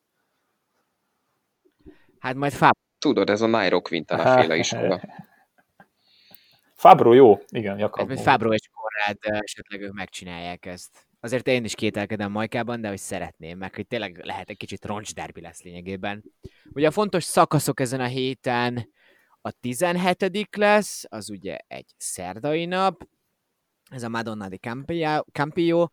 [2.19, 2.75] Hát majd Fáb...
[2.99, 5.01] Tudod, ez a Nairo Quintana féle iskola.
[6.75, 8.09] Fábro jó, igen, Jakab.
[8.09, 11.07] Hát, Fábro és Konrád esetleg ők megcsinálják ezt.
[11.27, 15.41] Azért én is kételkedem Majkában, de hogy szeretném, meg hogy tényleg lehet egy kicsit roncsderbi
[15.41, 16.25] lesz lényegében.
[16.73, 18.93] Ugye a fontos szakaszok ezen a héten
[19.41, 23.09] a 17 lesz, az ugye egy szerdai nap,
[23.91, 24.59] ez a Madonna di
[25.33, 25.89] Campio,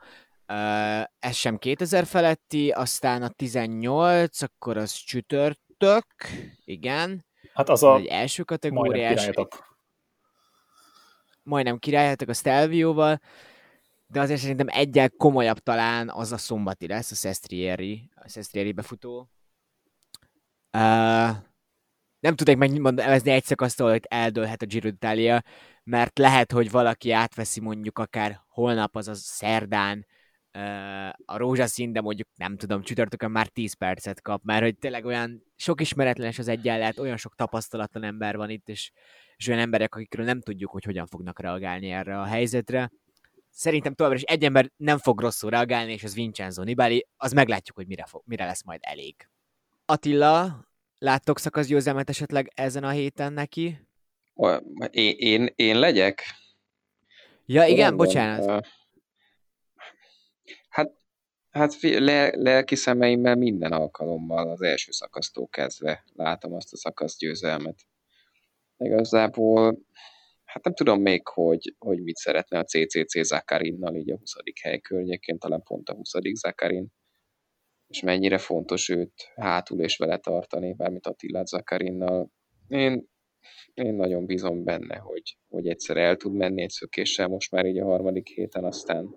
[1.19, 6.05] ez sem 2000 feletti, aztán a 18, akkor az csütörtök,
[6.65, 7.25] igen.
[7.53, 9.29] Hát az a egy első kategóriás.
[11.43, 13.19] Majdnem királyhetek a Stelvio-val,
[14.13, 19.30] de azért szerintem egyel komolyabb talán az a szombati lesz, a Sestrieri, a Sestrieri befutó.
[20.78, 21.36] Uh,
[22.19, 25.43] nem tudok megnevezni egy szakaszt, ahol eldőlhet a Giro d'Italia,
[25.84, 30.06] mert lehet, hogy valaki átveszi mondjuk akár holnap, azaz szerdán
[30.54, 35.06] uh, a rózsaszín, de mondjuk nem tudom, csütörtökön már 10 percet kap, mert hogy tényleg
[35.06, 38.91] olyan sok ismeretlenes az egyenlet, olyan sok tapasztalatlan ember van itt, és,
[39.36, 42.91] és olyan emberek, akikről nem tudjuk, hogy hogyan fognak reagálni erre a helyzetre
[43.53, 47.75] szerintem továbbra is egy ember nem fog rosszul reagálni, és az Vincenzo Nibali, az meglátjuk,
[47.75, 49.15] hogy mire, fog, mire lesz majd elég.
[49.85, 53.87] Attila, láttok szakaszgyőzelmet esetleg ezen a héten neki?
[54.91, 56.23] Én, én, én legyek?
[57.45, 58.05] Ja, igen, Rendben.
[58.07, 58.67] bocsánat.
[60.69, 60.91] Hát,
[61.49, 67.79] hát le, lelki szemeimmel minden alkalommal az első szakasztól kezdve látom azt a szakaszgyőzelmet.
[68.77, 69.77] Igazából
[70.53, 74.33] hát nem tudom még, hogy, hogy mit szeretne a CCC Zakarinnal így a 20.
[74.61, 76.11] hely környékén, talán pont a 20.
[76.33, 76.87] Zakarin,
[77.87, 82.29] és mennyire fontos őt hátul és vele tartani, bármit Attila Zakarinnal.
[82.67, 83.07] Én,
[83.73, 87.79] én nagyon bízom benne, hogy, hogy egyszer el tud menni egy szökéssel most már így
[87.79, 89.09] a harmadik héten, aztán,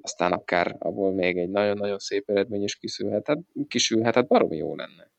[0.00, 3.26] aztán akár abból még egy nagyon-nagyon szép eredmény is kisülhet.
[3.26, 3.38] Hát,
[3.68, 5.13] kisülhet, hát baromi jó lenne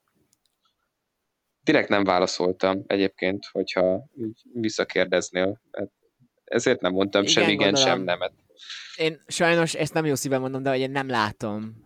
[1.65, 5.61] direkt nem válaszoltam egyébként, hogyha így visszakérdeznél.
[5.71, 5.91] Hát
[6.43, 7.87] ezért nem mondtam igen, sem igen, gondolom.
[7.87, 8.33] sem nemet.
[8.95, 11.83] Én sajnos ezt nem jó szívem mondom, de hogy én nem látom.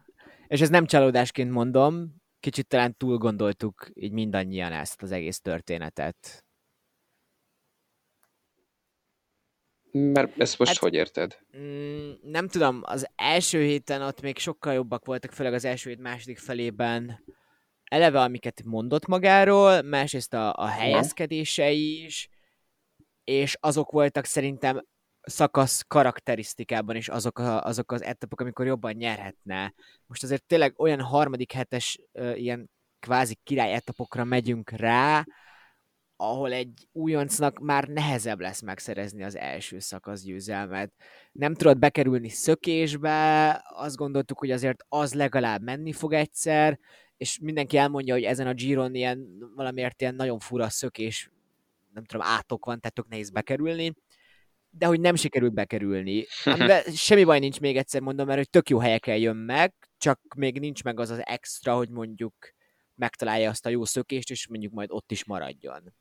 [0.48, 6.44] És ez nem csalódásként mondom, kicsit talán túl gondoltuk így mindannyian ezt az egész történetet.
[9.92, 11.40] Mert ezt most hát, hogy érted?
[11.58, 16.00] Mm, nem tudom, az első héten ott még sokkal jobbak voltak, főleg az első hét
[16.00, 17.24] második felében
[17.90, 22.30] eleve, amiket mondott magáról, másrészt a, a helyezkedései is,
[23.24, 24.86] és azok voltak szerintem
[25.22, 29.74] szakasz karakterisztikában is azok, a, azok az etapok, amikor jobban nyerhetne.
[30.06, 35.26] Most azért tényleg olyan harmadik hetes uh, ilyen kvázi király etapokra megyünk rá,
[36.16, 40.92] ahol egy újoncnak már nehezebb lesz megszerezni az első szakasz győzelmet.
[41.32, 46.80] Nem tudod bekerülni szökésbe, azt gondoltuk, hogy azért az legalább menni fog egyszer,
[47.20, 51.32] és mindenki elmondja, hogy ezen a Giron ilyen valamiért ilyen nagyon fura szökés,
[51.94, 53.94] nem tudom, átok van, tehát tök nehéz bekerülni,
[54.70, 56.26] de hogy nem sikerült bekerülni.
[56.44, 60.20] Amivel semmi baj nincs még egyszer mondom, mert hogy tök jó helyeken jön meg, csak
[60.36, 62.34] még nincs meg az az extra, hogy mondjuk
[62.96, 65.94] megtalálja azt a jó szökést, és mondjuk majd ott is maradjon.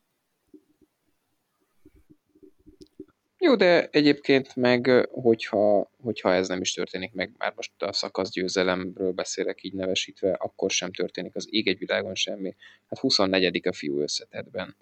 [3.41, 8.31] Jó, de egyébként meg, hogyha, hogyha ez nem is történik meg, már most a szakasz
[8.31, 12.55] győzelemről beszélek így nevesítve, akkor sem történik az ég egy világon semmi.
[12.87, 13.67] Hát 24.
[13.67, 14.75] a fiú összetetben,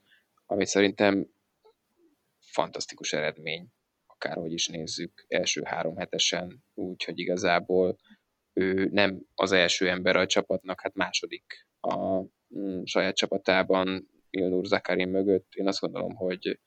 [0.46, 1.28] ami szerintem
[2.40, 3.68] fantasztikus eredmény,
[4.08, 7.98] akárhogy is nézzük, első három hetesen, úgyhogy igazából
[8.54, 12.22] ő nem az első ember a csapatnak, hát második a
[12.58, 15.54] mm, saját csapatában, Ilnur Zakarin mögött.
[15.54, 16.60] Én azt gondolom, hogy,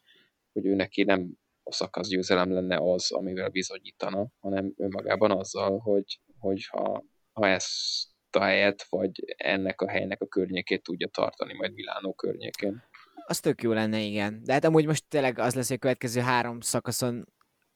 [0.53, 1.39] hogy ő neki nem
[1.71, 8.43] a szakaszgyőzelem lenne az, amivel bizonyítana, hanem önmagában azzal, hogy, hogy ha, ha ezt a
[8.43, 12.83] helyet, vagy ennek a helynek a környékét tudja tartani majd Milánó környékén.
[13.27, 14.41] Az tök jó lenne, igen.
[14.45, 17.25] De hát amúgy most tényleg az lesz, hogy a következő három szakaszon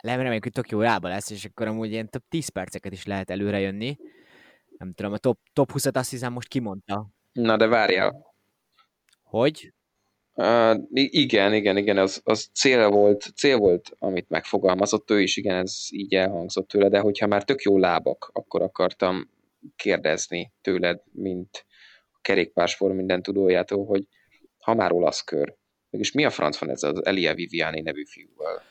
[0.03, 3.31] reméljük, hogy tök jó rába lesz, és akkor amúgy ilyen több 10 perceket is lehet
[3.31, 3.97] előre jönni.
[4.79, 7.09] Nem tudom, a top, top 20-at azt hiszem most kimondta.
[7.33, 8.35] Na de várjál.
[9.23, 9.73] Hogy?
[10.37, 15.57] Uh, igen, igen, igen, az, az cél, volt, cél volt, amit megfogalmazott ő is, igen,
[15.57, 19.31] ez így elhangzott tőle, de hogyha már tök jó lábak, akkor akartam
[19.77, 21.67] kérdezni tőled, mint
[22.13, 24.09] a kerékpárspor minden tudójától, hogy
[24.59, 25.57] ha már olasz kör,
[25.91, 28.63] mégis mi a franc van ez az Elia Viviani nevű fiúval?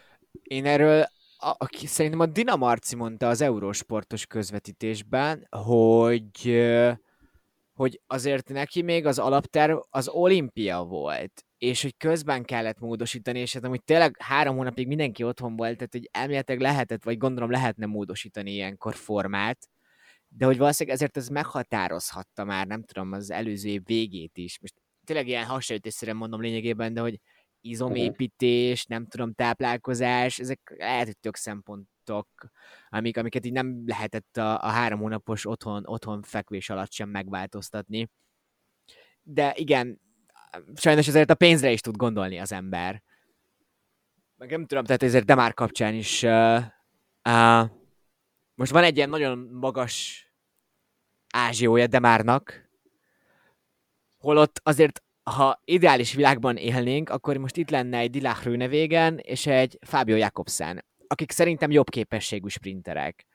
[0.44, 1.06] Én erről
[1.38, 6.62] a, szerintem a Dina Marci mondta az Eurosportos közvetítésben, hogy
[7.74, 13.54] hogy azért neki még az alapterv az olimpia volt, és hogy közben kellett módosítani, és
[13.54, 17.86] hát amúgy tényleg három hónapig mindenki otthon volt, tehát hogy elméletileg lehetett, vagy gondolom lehetne
[17.86, 19.70] módosítani ilyenkor formát,
[20.28, 24.60] de hogy valószínűleg ezért ez meghatározhatta már, nem tudom, az előző év végét is.
[24.60, 24.74] Most
[25.06, 27.20] tényleg ilyen hasonlítésszerűen mondom lényegében, de hogy
[27.62, 32.28] izomépítés, nem tudom, táplálkozás, ezek lehet, hogy tök szempontok,
[32.90, 38.10] amik, amiket így nem lehetett a, a három hónapos otthon, otthon fekvés alatt sem megváltoztatni.
[39.22, 40.02] De igen,
[40.76, 43.02] sajnos ezért a pénzre is tud gondolni az ember.
[44.38, 46.64] Meg nem tudom, tehát ezért Demár kapcsán is uh,
[47.30, 47.70] uh,
[48.56, 50.28] most van egy ilyen nagyon magas
[51.30, 52.70] ázsiója Demárnak,
[54.18, 59.78] holott azért ha ideális világban élnénk, akkor most itt lenne egy Dilach Rőnevégen és egy
[59.82, 63.26] Fábio Jakobsen, akik szerintem jobb képességű sprinterek.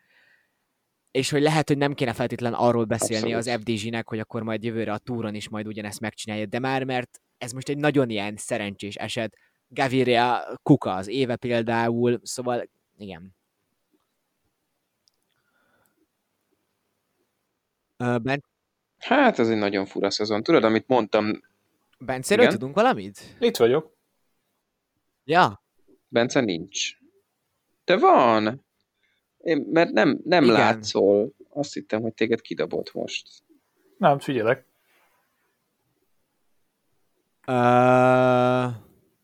[1.11, 3.61] És hogy lehet, hogy nem kéne feltétlen arról beszélni Abszolút.
[3.61, 7.21] az FDG-nek, hogy akkor majd jövőre a túron is majd ugyanezt megcsinálja, de már mert
[7.39, 9.37] ez most egy nagyon ilyen szerencsés eset.
[9.69, 12.69] Gaviria Kuka az éve például, szóval
[12.99, 13.37] igen.
[17.97, 18.45] Ben...
[18.99, 20.43] Hát ez egy nagyon fura szezon.
[20.43, 21.41] Tudod, amit mondtam
[21.99, 22.59] Benceről Igen?
[22.59, 23.37] tudunk valamit?
[23.39, 23.97] Itt vagyok.
[25.25, 25.63] Ja.
[26.09, 26.97] Bence nincs.
[27.85, 28.67] De van.
[29.49, 30.55] Én, mert nem, nem Igen.
[30.55, 31.33] látszol.
[31.49, 33.29] Azt hittem, hogy téged kidobott most.
[33.97, 34.67] Nem, figyelek.
[37.47, 38.75] Uh,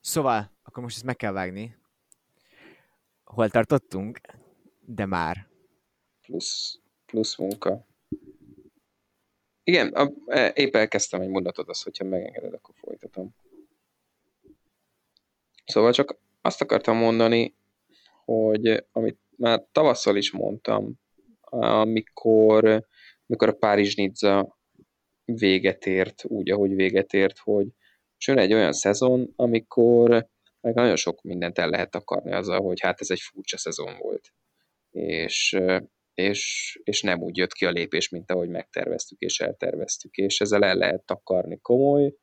[0.00, 1.76] szóval, akkor most ezt meg kell vágni.
[3.24, 4.20] Hol tartottunk?
[4.80, 5.48] De már.
[6.22, 7.86] Plusz, plusz munka.
[9.64, 13.34] Igen, a, e, épp elkezdtem egy mondatot, az, hogyha megengeded, akkor folytatom.
[15.64, 17.54] Szóval csak azt akartam mondani,
[18.24, 20.94] hogy amit már tavasszal is mondtam,
[21.50, 22.86] amikor,
[23.26, 24.58] amikor a Párizs Nizza
[25.24, 27.66] véget ért, úgy, ahogy véget ért, hogy
[28.26, 30.28] jön egy olyan szezon, amikor
[30.60, 34.32] meg nagyon sok mindent el lehet akarni azzal, hogy hát ez egy furcsa szezon volt.
[34.90, 35.56] És
[36.14, 40.64] és, és nem úgy jött ki a lépés, mint ahogy megterveztük és elterveztük, és ezzel
[40.64, 42.14] el lehet takarni komoly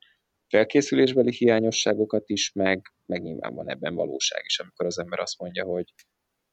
[0.48, 5.64] felkészülésbeli hiányosságokat is, meg, meg nyilván van ebben valóság is, amikor az ember azt mondja,
[5.64, 5.92] hogy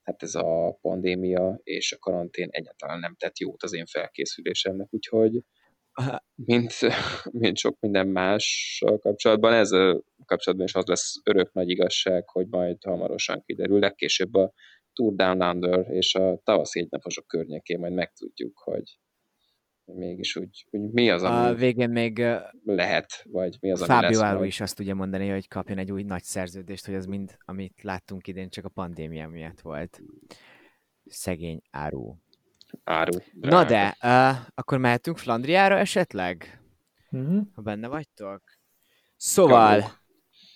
[0.03, 5.43] hát ez a pandémia és a karantén egyáltalán nem tett jót az én felkészülésemnek, úgyhogy
[6.35, 6.73] mint,
[7.31, 12.47] mint sok minden más kapcsolatban, ez a kapcsolatban is az lesz örök nagy igazság, hogy
[12.47, 14.53] majd hamarosan kiderül, legkésőbb a
[14.93, 18.99] Tour Down Under és a tavaszi egynaposok környékén majd megtudjuk, hogy
[19.95, 22.25] mégis úgy, hogy mi az, ami a végén még
[22.65, 24.23] lehet, vagy mi az, Fábio ami lesz.
[24.23, 27.82] Fábio is azt tudja mondani, hogy kapjon egy új nagy szerződést, hogy az mind, amit
[27.82, 30.02] láttunk idén, csak a pandémia miatt volt.
[31.06, 32.15] Szegény áru.
[32.84, 33.17] Áru.
[33.34, 33.56] Drága.
[33.56, 36.62] Na de, uh, akkor mehetünk Flandriára esetleg?
[37.15, 37.39] Mm-hmm.
[37.54, 38.43] Ha benne vagytok?
[39.15, 39.86] Szóval, Jó.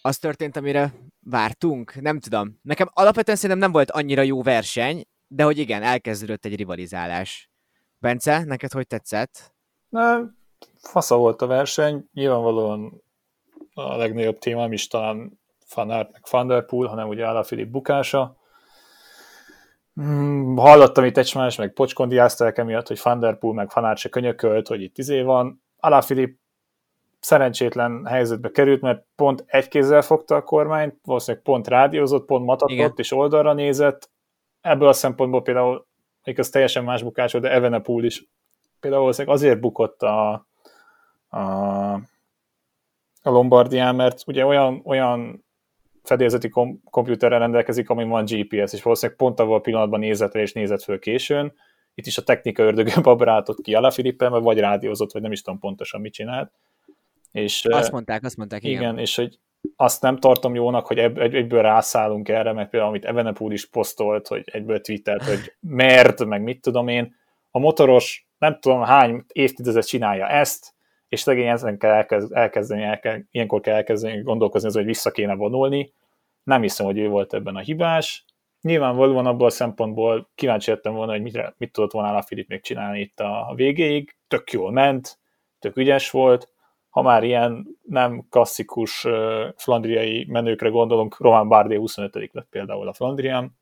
[0.02, 2.02] az történt, amire vártunk?
[2.02, 2.60] Nem tudom.
[2.62, 7.53] Nekem alapvetően szerintem nem volt annyira jó verseny, de hogy igen, elkezdődött egy rivalizálás.
[8.04, 9.54] Bence, neked hogy tetszett?
[9.90, 10.20] Na,
[10.78, 13.04] fasza volt a verseny, nyilvánvalóan
[13.74, 18.38] a legnagyobb téma is talán Fanart meg Van Der Poel, hanem ugye Alaphilipp bukása.
[19.94, 24.68] Hmm, hallottam itt egymás, meg pocskondiázták emiatt, hogy Van Der Poel meg Fanart se könyökölt,
[24.68, 25.64] hogy itt izé van.
[25.80, 26.40] Alaphilipp
[27.20, 32.76] szerencsétlen helyzetbe került, mert pont egy kézzel fogta a kormányt, valószínűleg pont rádiózott, pont matatott
[32.76, 32.94] Igen.
[32.96, 34.10] és oldalra nézett.
[34.62, 35.86] Ebből a szempontból például,
[36.24, 38.26] még az teljesen más bukás volt, de Evenepoel is
[38.80, 40.48] például valószínűleg azért bukott a,
[41.30, 41.40] a,
[43.22, 45.46] a Lombardián, mert ugye olyan, olyan
[46.04, 50.54] fedélzeti kom- komputerrel rendelkezik, ami van GPS, és valószínűleg pont abban a pillanatban nézett és
[50.54, 51.54] nézett föl későn.
[51.94, 56.02] Itt is a technika ördögő babrátott ki Alaphilippen, vagy rádiózott, vagy nem is tudom pontosan
[56.02, 56.52] mit csinált
[57.34, 58.82] és, azt mondták, azt mondták, igen.
[58.82, 58.98] igen.
[58.98, 59.40] és hogy
[59.76, 64.28] azt nem tartom jónak, hogy ebb, egyből rászállunk erre, mert például amit Evenepul is posztolt,
[64.28, 67.16] hogy egyből twittert, hogy mert, meg mit tudom én,
[67.52, 70.74] a motoros nem tudom hány évtizedet csinálja ezt,
[71.10, 75.36] és szegény ezen kell elkezd, elkezdeni, el kell, ilyenkor kell elkezdeni gondolkozni, hogy vissza kéne
[75.36, 75.94] vonulni.
[76.44, 78.26] Nem hiszem, hogy ő volt ebben a hibás.
[78.62, 82.62] Nyilvánvalóan abból a szempontból kíváncsi lettem volna, hogy mit, mit tudott volna a Filip még
[82.62, 84.16] csinálni itt a végéig.
[84.28, 85.20] Tök jól ment,
[85.60, 86.53] tök ügyes volt,
[86.94, 89.08] ha már ilyen nem klasszikus
[89.56, 93.58] flandriai menőkre gondolunk, Roman Bardet 25 lett például a Flandrián,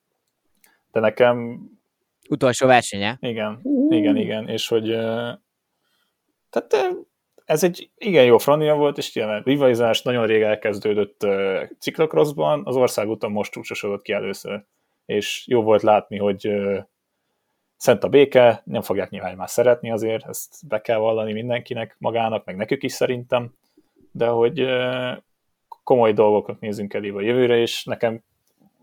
[0.92, 1.62] de nekem...
[2.30, 3.18] Utolsó versenye.
[3.22, 4.88] Igen, igen, igen, és hogy
[6.50, 6.96] tehát
[7.46, 11.28] ez egy igen jó Flandria volt, és ilyen rivalizás nagyon rég elkezdődött
[11.80, 14.66] ciklokroszban, az országúton most csúcsosodott ki először,
[15.06, 16.50] és jó volt látni, hogy
[17.82, 22.46] szent a béke, nem fogják nyilván már szeretni azért, ezt be kell vallani mindenkinek, magának,
[22.46, 23.54] meg nekük is szerintem,
[24.12, 24.66] de hogy
[25.84, 28.24] komoly dolgokat nézünk elébe a jövőre, és nekem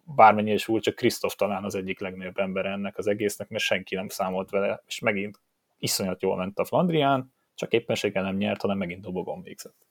[0.04, 4.08] bármennyi is csak Krisztof talán az egyik legnagyobb ember ennek az egésznek, mert senki nem
[4.08, 5.40] számolt vele, és megint
[5.78, 9.87] iszonyat jól ment a Flandrián, csak éppenséggel nem nyert, hanem megint dobogon végzett.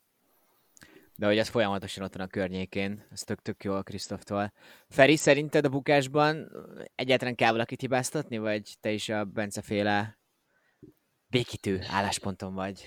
[1.19, 4.53] De hogy ez folyamatosan ott van a környékén, ez tök-tök jó a Krisztoftól.
[4.89, 6.51] Feri, szerinted a bukásban
[6.95, 10.19] egyáltalán kell valakit hibáztatni, vagy te is a Bence féle
[11.27, 12.83] békítő állásponton vagy?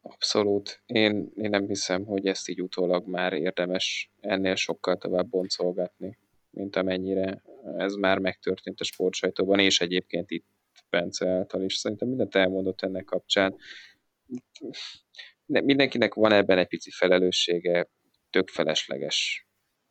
[0.00, 0.82] Abszolút.
[0.86, 6.18] Én, én nem hiszem, hogy ezt így utólag már érdemes ennél sokkal tovább boncolgatni,
[6.50, 7.42] mint amennyire
[7.76, 10.46] ez már megtörtént a sportsajtóban, és egyébként itt
[10.90, 11.74] Bence által is.
[11.74, 13.56] Szerintem mindent elmondott ennek kapcsán
[15.46, 17.88] mindenkinek van ebben egy pici felelőssége,
[18.30, 19.46] tök felesleges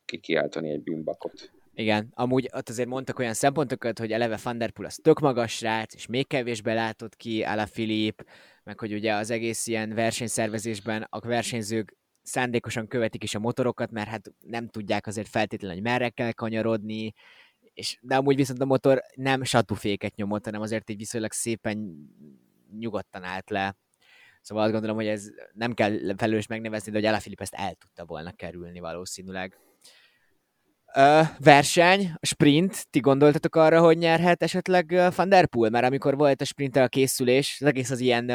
[0.05, 1.51] kikiáltani egy bűnbakot.
[1.73, 5.55] Igen, amúgy ott azért mondtak olyan szempontokat, hogy eleve Van Der Poel az tök magas
[5.55, 8.25] srác, és még kevésbé látott ki Ala Filip,
[8.63, 14.07] meg hogy ugye az egész ilyen versenyszervezésben a versenyzők szándékosan követik is a motorokat, mert
[14.07, 17.13] hát nem tudják azért feltétlenül, hogy merre kell kanyarodni,
[17.73, 21.95] és, de amúgy viszont a motor nem satuféket nyomott, hanem azért egy viszonylag szépen
[22.79, 23.75] nyugodtan állt le
[24.45, 28.05] Szóval azt gondolom, hogy ez nem kell felelős megnevezni, de hogy Alaphilipp ezt el tudta
[28.05, 29.57] volna kerülni valószínűleg.
[30.95, 35.69] Ö, verseny, sprint, ti gondoltatok arra, hogy nyerhet esetleg Van Der Poel?
[35.69, 38.25] Mert amikor volt a sprinttel a készülés, az egész az ilyen,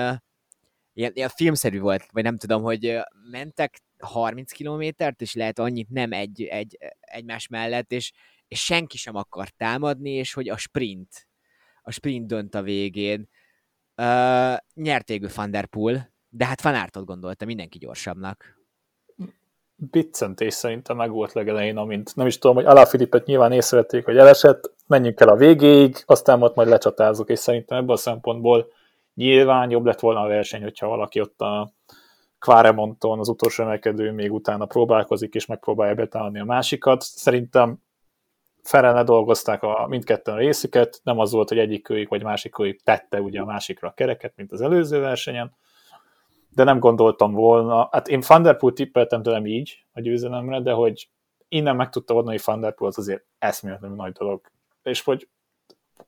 [0.93, 2.99] ilyen, ilyen filmszerű volt, vagy nem tudom, hogy
[3.31, 8.13] mentek 30 kilométert, és lehet annyit nem egy, egy, egymás mellett, és,
[8.49, 11.29] és senki sem akar támadni, és hogy a sprint,
[11.83, 13.29] a sprint dönt a végén.
[14.01, 15.51] Uh, nyert végül Van
[16.29, 18.59] de hát Van Aertot gondolta mindenki gyorsabbnak.
[19.75, 24.17] Biccentés szerintem meg volt legelején, amint nem is tudom, hogy Alá Filipet nyilván észrevették, hogy
[24.17, 28.73] elesett, menjünk el a végéig, aztán ott majd lecsatázok, és szerintem ebből a szempontból
[29.15, 31.73] nyilván jobb lett volna a verseny, hogyha valaki ott a
[32.39, 37.03] Quaremonton, az utolsó emelkedő még utána próbálkozik, és megpróbálja betállni a másikat.
[37.03, 37.79] Szerintem
[38.63, 42.81] Ferel dolgozták a, mindketten a részüket, nem az volt, hogy egyik kölyük vagy másik kölyük
[42.83, 45.57] tette ugye a másikra a kereket, mint az előző versenyen,
[46.55, 50.73] de nem gondoltam volna, hát én Van Der Poel tippeltem tőlem így a győzelemre, de
[50.73, 51.09] hogy
[51.49, 54.41] innen meg tudta adni, hogy Van Der Poel az azért eszméletlenül nagy dolog.
[54.83, 55.29] És hogy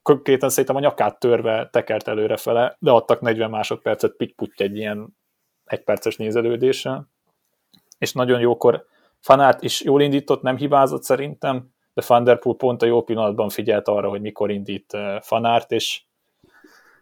[0.03, 5.16] konkrétan szerintem a nyakát törve tekert előre fele, de adtak 40 másodpercet pitty egy ilyen
[5.64, 7.09] egyperces nézelődéssel,
[7.98, 8.90] és nagyon jókor
[9.22, 13.49] Fanát is jól indított, nem hibázott szerintem, de Van Der Poel pont a jó pillanatban
[13.49, 16.03] figyelt arra, hogy mikor indít Fanárt, és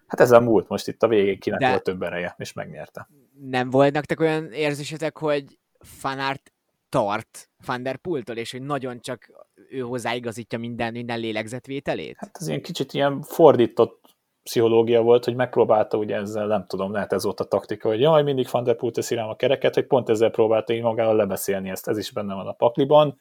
[0.07, 3.09] hát ezzel múlt most itt a végén kinek de volt több ereje, és megnyerte.
[3.49, 6.53] Nem volt nektek olyan érzésetek, hogy Fanárt
[6.89, 8.01] tart Van Der
[8.35, 12.17] és hogy nagyon csak ő hozzáigazítja minden, minden lélegzetvételét?
[12.19, 14.01] Hát ez ilyen kicsit ilyen fordított
[14.43, 18.23] pszichológia volt, hogy megpróbálta ugye ezzel, nem tudom, lehet ez volt a taktika, hogy jaj,
[18.23, 21.71] mindig Van Der Poel teszi rám a kereket, hogy pont ezzel próbálta így magával lebeszélni
[21.71, 23.21] ezt, ez is benne van a pakliban.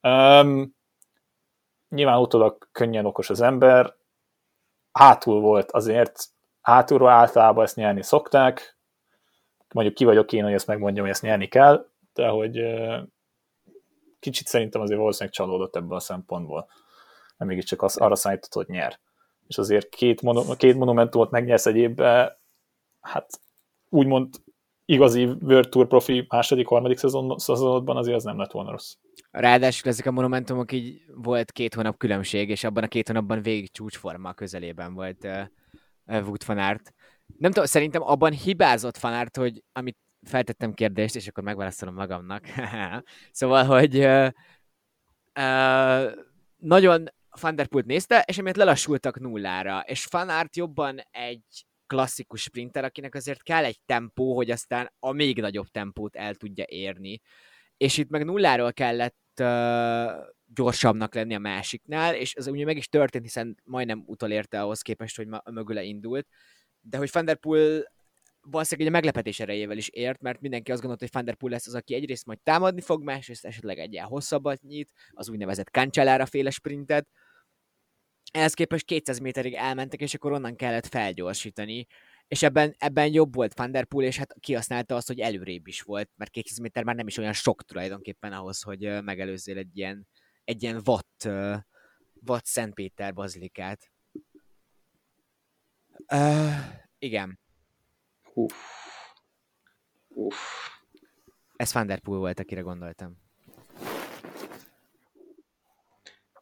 [0.00, 0.75] Um,
[1.88, 3.94] nyilván utólag könnyen okos az ember,
[4.92, 6.24] hátul volt azért,
[6.60, 8.78] hátulról általában ezt nyerni szokták,
[9.74, 12.60] mondjuk ki vagyok én, hogy ezt megmondjam, hogy ezt nyerni kell, de hogy
[14.18, 16.68] kicsit szerintem azért valószínűleg csalódott ebből a szempontból.
[17.36, 18.98] Nem mégiscsak az, arra számított, hogy nyer.
[19.46, 22.36] És azért két, mono, két monumentumot megnyersz egy évben,
[23.00, 23.40] hát
[23.88, 24.34] úgymond
[24.84, 28.94] igazi World Tour profi második, harmadik szezon, szezonodban azért az nem lett volna rossz.
[29.38, 33.70] Ráadásul ezek a monumentumok így volt két hónap különbség, és abban a két hónapban végig
[33.70, 35.46] csúcsforma közelében volt uh,
[36.04, 36.94] Wood Fanart.
[37.38, 42.44] Nem tudom, szerintem abban hibázott Fanart, hogy amit feltettem kérdést, és akkor megválaszolom magamnak.
[43.32, 44.28] szóval, hogy uh,
[45.38, 46.12] uh,
[46.56, 47.04] nagyon
[47.40, 53.14] Van Der Pult nézte, és emiatt lelassultak nullára, és Fanart jobban egy klasszikus sprinter, akinek
[53.14, 57.20] azért kell egy tempó, hogy aztán a még nagyobb tempót el tudja érni.
[57.76, 62.88] És itt meg nulláról kellett uh, gyorsabbnak lenni a másiknál, és ez ugye meg is
[62.88, 66.26] történt, hiszen majdnem utolérte ahhoz képest, hogy ma, mögüle indult,
[66.80, 67.94] de hogy Van Der Poel
[68.50, 71.66] valószínűleg egy meglepetés erejével is ért, mert mindenki azt gondolta, hogy Van Der Poel lesz
[71.66, 76.50] az, aki egyrészt majd támadni fog, másrészt esetleg egy hosszabbat nyit, az úgynevezett Cancellara féle
[76.50, 77.08] sprintet,
[78.32, 81.86] ehhez képest 200 méterig elmentek, és akkor onnan kellett felgyorsítani,
[82.28, 85.82] és ebben, ebben jobb volt Van Der Poel, és hát kihasználta azt, hogy előrébb is
[85.82, 90.08] volt, mert 200 méter már nem is olyan sok tulajdonképpen ahhoz, hogy megelőzzél egy ilyen,
[90.44, 91.28] egy ilyen watt,
[92.26, 93.90] watt Szentpéter bazilikát.
[96.12, 96.52] Uh,
[96.98, 97.38] igen.
[98.34, 98.54] Uff.
[100.08, 100.36] Uff.
[101.56, 103.24] Ez Van Der Poel volt, akire gondoltam.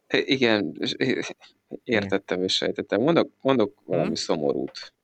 [0.07, 0.77] Igen,
[1.83, 3.01] értettem és sejtettem.
[3.01, 4.15] Mondok, mondok valami hmm?
[4.15, 4.94] szomorút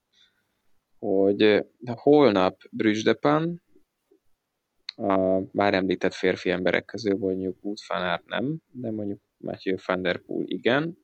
[1.02, 3.62] hogy holnap Brüsdepan,
[4.96, 10.02] a már említett férfi emberek közül mondjuk Wout van Aert nem, de mondjuk Matthew van
[10.02, 10.98] der Poel igen,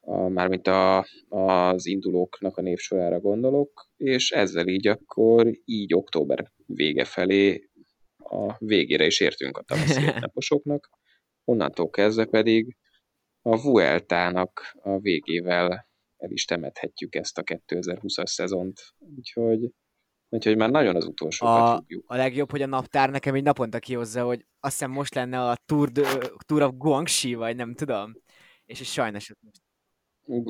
[0.00, 7.04] a, mármint a, az indulóknak a névsorára gondolok, és ezzel így akkor így október vége
[7.04, 7.70] felé
[8.16, 10.90] a végére is értünk a tavaszi naposoknak,
[11.44, 12.76] onnantól kezdve pedig
[13.42, 15.90] a Vueltának a végével
[16.22, 18.80] el is temethetjük ezt a 2020-as szezont.
[19.16, 19.70] Úgyhogy,
[20.28, 24.24] úgyhogy már nagyon az utolsó a, a legjobb, hogy a naptár nekem egy naponta kihozza,
[24.24, 28.12] hogy azt hiszem most lenne a Tour, de, Tour of Guangxi, vagy nem tudom.
[28.64, 29.32] És és sajnos...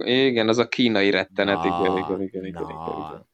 [0.04, 3.26] Igen, az a kínai rettenet, na, igen, igen, igen, igen, igen, igen.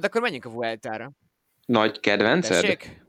[0.00, 1.12] De akkor menjünk a Vueltára.
[1.66, 2.60] Nagy kedvenced?
[2.60, 3.05] Tessék?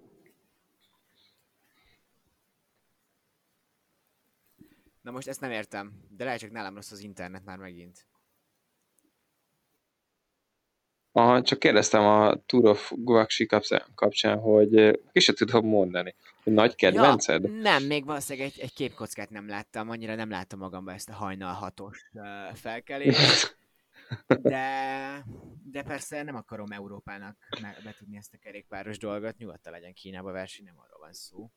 [5.07, 8.07] Na most ezt nem értem, de lehet csak nálam rossz az internet már megint.
[11.11, 13.45] Aha, csak kérdeztem a Tour of Guaxi
[13.95, 16.15] kapcsán, hogy ki se tudom mondani.
[16.43, 17.43] Nagy kedvenced?
[17.43, 21.13] Ja, nem, még valószínűleg egy, egy képkockát nem láttam, annyira nem láttam magamban ezt a
[21.13, 23.57] hajnal hatos uh, felkelést.
[24.41, 25.25] De,
[25.63, 27.37] de persze nem akarom Európának
[27.83, 31.51] betudni ezt a kerékpáros dolgot, nyugodtan legyen Kínába verseny, nem arról van szó.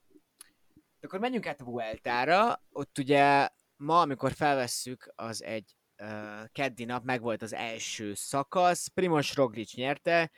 [1.01, 6.83] De akkor menjünk át a Vueltára, ott ugye ma, amikor felvesszük, az egy uh, keddi
[6.85, 10.31] nap, meg volt az első szakasz, Primoz Roglic nyerte,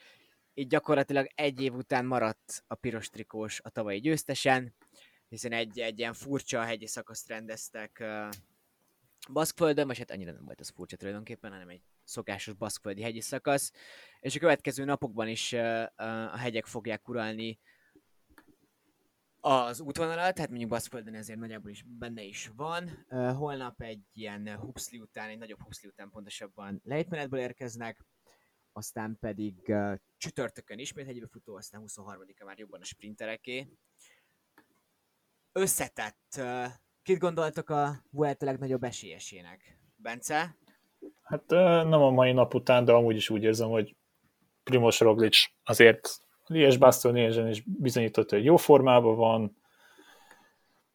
[0.54, 4.76] így gyakorlatilag egy év után maradt a piros trikós a tavalyi győztesen,
[5.28, 8.30] hiszen egy, egy ilyen furcsa hegyi szakaszt rendeztek uh,
[9.34, 13.72] Baszkföldön, vagy hát annyira nem volt az furcsa tulajdonképpen, hanem egy szokásos baszkföldi hegyi szakasz,
[14.20, 15.84] és a következő napokban is uh,
[16.34, 17.60] a hegyek fogják uralni
[19.46, 23.06] az útvonalat, tehát mondjuk Baszföldön ezért nagyjából is benne is van.
[23.36, 28.06] Holnap egy ilyen hupszli után, egy nagyobb hupszli után pontosabban lejtmenetből érkeznek,
[28.72, 33.68] aztán pedig uh, csütörtökön ismét egybe futó, aztán 23-a már jobban a sprintereké.
[35.52, 36.36] Összetett.
[36.38, 36.66] Uh,
[37.02, 39.80] kit gondoltok a Vuelta legnagyobb esélyesének?
[39.96, 40.58] Bence?
[41.22, 43.96] Hát nem a mai nap után, de amúgy is úgy érzem, hogy
[44.64, 49.58] Primoz Roglic azért Lies Bastogne is bizonyított, hogy jó formában van.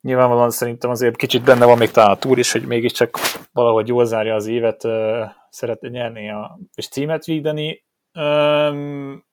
[0.00, 3.18] Nyilvánvalóan szerintem azért kicsit benne van még talán a túr is, hogy mégiscsak
[3.52, 4.82] valahogy jól zárja az évet,
[5.50, 7.84] szeretne nyerni a, és címet védeni.
[8.14, 9.24] Um,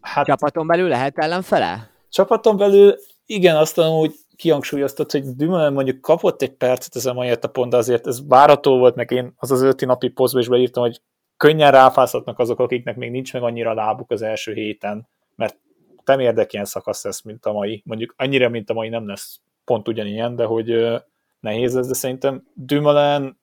[0.00, 1.90] hát, csapaton belül lehet ellenfele?
[2.08, 2.94] Csapaton belül
[3.26, 8.06] igen, azt hogy kihangsúlyoztat, hogy Dumoulin mondjuk kapott egy percet ezen mai etapon, de azért
[8.06, 11.00] ez várató volt, meg én az az öti napi posztba is beírtam, hogy
[11.36, 15.56] könnyen ráfázhatnak azok, akiknek még nincs meg annyira lábuk az első héten mert
[16.04, 17.82] nem érdek ilyen szakasz lesz, mint a mai.
[17.84, 21.00] Mondjuk annyira, mint a mai nem lesz pont ugyanilyen, de hogy
[21.40, 23.36] nehéz lesz, de szerintem Dumoulin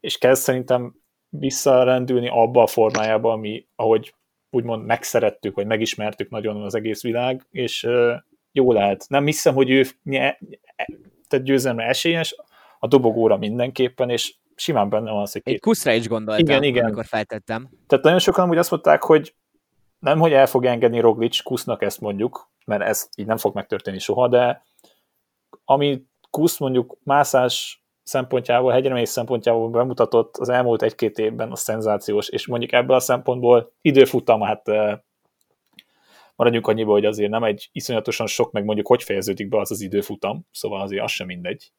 [0.00, 0.94] és kezd szerintem
[1.28, 4.14] visszarendülni abba a formájába, ami, ahogy
[4.50, 7.88] úgymond megszerettük, vagy megismertük nagyon az egész világ, és
[8.52, 9.04] jó lehet.
[9.08, 10.38] Nem hiszem, hogy ő nye,
[11.28, 12.34] tehát győzelme esélyes,
[12.78, 15.54] a dobogóra mindenképpen, és simán benne van az, hogy két...
[15.54, 16.84] Egy kuszra is gondoltam, igen, igen.
[16.84, 17.68] amikor feltettem.
[17.86, 19.34] Tehát nagyon sokan úgy azt mondták, hogy
[19.98, 23.98] nem, hogy el fog engedni Roglic, Kusznak ezt mondjuk, mert ez így nem fog megtörténni
[23.98, 24.64] soha, de
[25.64, 32.46] ami Kusz mondjuk mászás szempontjából, hegyemész szempontjából bemutatott az elmúlt egy-két évben a szenzációs, és
[32.46, 34.62] mondjuk ebből a szempontból időfutam, hát
[36.36, 39.80] maradjunk annyiba, hogy azért nem egy iszonyatosan sok, meg mondjuk hogy fejeződik be az az
[39.80, 41.72] időfutam, szóval azért az sem mindegy.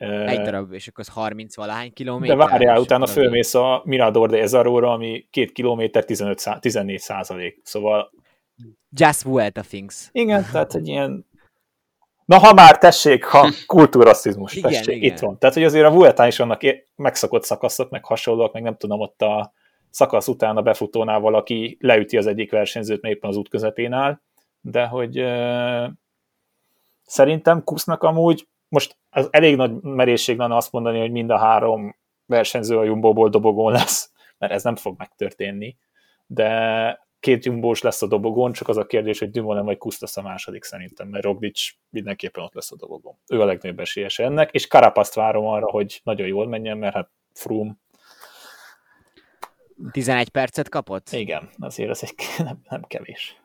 [0.00, 2.36] Egy darab, és akkor az 30 valahány kilométer.
[2.36, 7.60] De várjál, utána fölmész a Mirador de Ezaróra, ami 2 kilométer 15, 14 százalék.
[7.64, 8.10] Szóval...
[8.90, 10.08] Just Vuelta things.
[10.12, 11.28] Igen, tehát egy ilyen
[12.30, 15.12] Na, ha már tessék, ha kultúrasszizmus, igen, tessék, igen.
[15.12, 15.38] itt van.
[15.38, 16.60] Tehát, hogy azért a Vueltán is vannak
[16.96, 19.52] megszakott szakaszok, meg hasonlóak, meg nem tudom, ott a
[19.90, 24.20] szakasz után a befutónál valaki leüti az egyik versenyzőt, mert éppen az út közepén áll,
[24.60, 25.88] de hogy uh,
[27.02, 31.96] szerintem Kusznak amúgy most az elég nagy merészség lenne azt mondani, hogy mind a három
[32.26, 35.76] versenyző a Jumbo-ból dobogón lesz, mert ez nem fog megtörténni,
[36.26, 40.16] de két jumbós lesz a dobogón, csak az a kérdés, hogy Dumoulin vagy Kusz lesz
[40.16, 41.60] a második szerintem, mert Roglic
[41.90, 43.14] mindenképpen ott lesz a dobogón.
[43.28, 47.10] Ő a legnagyobb esélyes ennek, és Karapaszt várom arra, hogy nagyon jól menjen, mert hát
[47.32, 47.76] Froome
[49.92, 51.10] 11 percet kapott?
[51.12, 52.14] Igen, azért ez egy
[52.46, 53.39] nem, nem kevés.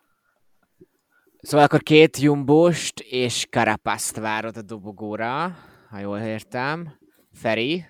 [1.46, 5.58] Szóval akkor két Jumbost és Karapaszt várod a dobogóra,
[5.90, 7.00] ha jól értem.
[7.34, 7.86] Feri?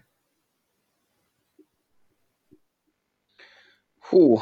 [4.10, 4.36] Hú,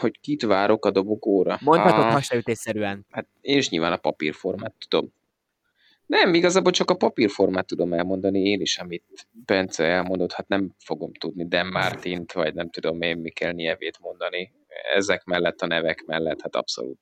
[0.00, 1.58] hogy kit várok a dobogóra?
[1.60, 3.06] Mondhatod Ah, hasraütésszerűen.
[3.10, 5.12] Hát én is nyilván a papírformát tudom.
[6.06, 11.12] Nem, igazából csak a papírformát tudom elmondani, én is, amit Bence elmondott, hát nem fogom
[11.12, 14.52] tudni Dan Martint, vagy nem tudom én Mikel Nievét mondani.
[14.94, 17.00] Ezek mellett, a nevek mellett, hát abszolút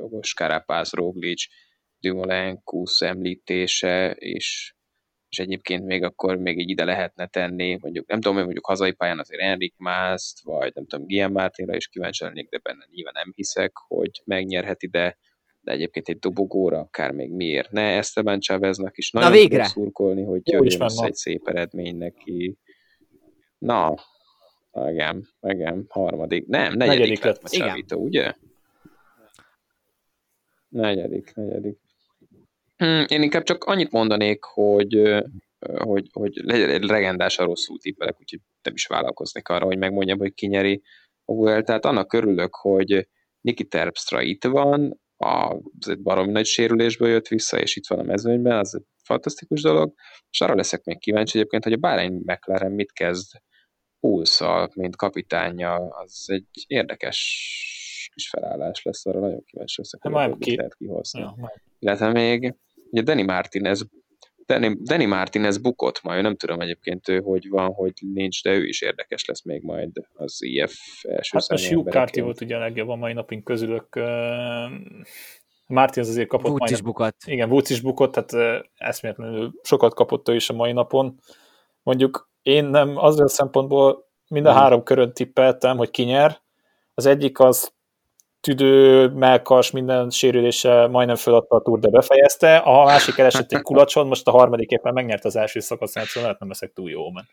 [0.00, 1.44] jogos Karapász, Roglic,
[2.00, 4.74] Dumoulin, Kusz említése, és,
[5.28, 8.92] és egyébként még akkor még így ide lehetne tenni, mondjuk nem tudom, hogy mondjuk hazai
[8.92, 13.14] pályán azért Enrik Mászt, vagy nem tudom, Guillaume Martinra is kíváncsi lennék, de benne nyilván
[13.16, 15.18] nem hiszek, hogy megnyerhet ide,
[15.60, 19.56] de egyébként egy dobogóra, akár még miért ne, Esteban Cháveznak is nagyon végre!
[19.56, 22.58] tudok szurkolni, hogy jöjjön össze egy szép eredmény neki.
[23.58, 23.94] Na,
[24.72, 27.52] igen, igen, harmadik, nem, negyedik, Negyedik lett lett.
[27.52, 27.66] Igen.
[27.66, 28.34] Chavito, ugye?
[30.70, 31.78] Negyedik, negyedik.
[32.76, 35.22] Hmm, Én inkább csak annyit mondanék, hogy,
[35.76, 40.46] hogy, hogy le- legendásan rosszul tippelek, úgyhogy nem is vállalkoznék arra, hogy megmondjam, hogy ki
[40.46, 40.82] nyeri
[41.24, 41.84] a Vueltát.
[41.84, 43.08] Annak örülök, hogy
[43.40, 47.98] Niki Terpstra itt van, a, az egy baromi nagy sérülésből jött vissza, és itt van
[47.98, 49.94] a mezőnyben, az egy fantasztikus dolog,
[50.30, 53.30] és arra leszek még kíváncsi egyébként, hogy a Bahrain McLaren mit kezd
[54.00, 57.18] Pulszal, mint kapitánya, az egy érdekes
[58.20, 61.20] kis felállás lesz, arra nagyon kíváncsi leszek, hogy Hát majd ebből ki- lehet kihozni.
[61.20, 61.54] Ja, majd.
[61.78, 62.54] Illetve még
[62.90, 63.86] ugye Danny Martinez
[64.46, 68.66] Danny, Danny Martinez bukott majd, nem tudom egyébként ő hogy van, hogy nincs, de ő
[68.66, 72.58] is érdekes lesz még majd az IF első Hát most Hugh Carty volt ugye a
[72.58, 74.00] legjobb a mai napink közülök.
[75.66, 77.16] Martins azért kapott Woods is bukott.
[77.26, 81.18] Igen, Woods is bukott, tehát eszméletlenül sokat kapott ő is a mai napon.
[81.82, 86.40] Mondjuk én nem azért a szempontból mind a három körön tippeltem, hogy ki nyer.
[86.94, 87.72] Az egyik az
[88.40, 92.56] tüdő, melkas, minden sérülése majdnem föladta a túr, de befejezte.
[92.56, 96.38] A másik elesett egy kulacson, most a harmadik éppen megnyert az első szakaszát, szóval lehet
[96.38, 97.26] nem leszek túl jó, mert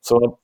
[0.00, 0.40] Szóval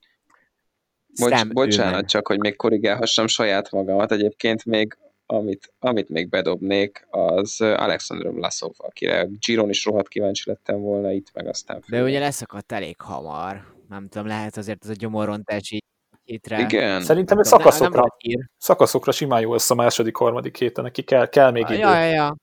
[1.20, 7.60] Bocs, bocsánat, csak hogy még korrigálhassam saját magamat, egyébként még amit, amit még bedobnék, az
[7.60, 12.72] Alexander Vlasov, akire Giron is rohadt kíváncsi lettem volna itt, meg aztán De ugye leszakadt
[12.72, 13.74] elég hamar.
[13.88, 15.84] Nem tudom, lehet azért ez a gyomorrontás így
[16.26, 16.60] hétre.
[16.60, 21.28] Igen, szerintem ez szakaszokra, nem szakaszokra simán jó lesz a második, harmadik héten, neki kell,
[21.28, 21.78] kell még idő.
[21.78, 22.36] Ja, ja, ja.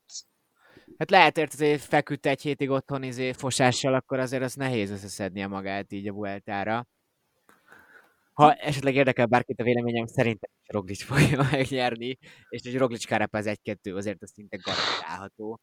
[0.98, 5.92] Hát lehet azért feküdt egy hétig otthon izé fosással, akkor azért az nehéz összeszednie magát
[5.92, 6.88] így a Vueltára.
[8.34, 12.18] Ha esetleg érdekel bárkit a véleményem, szerintem Roglic fogja megnyerni,
[12.50, 15.60] és egy Roglic Carapaz 1-2 azért az szinte garantálható.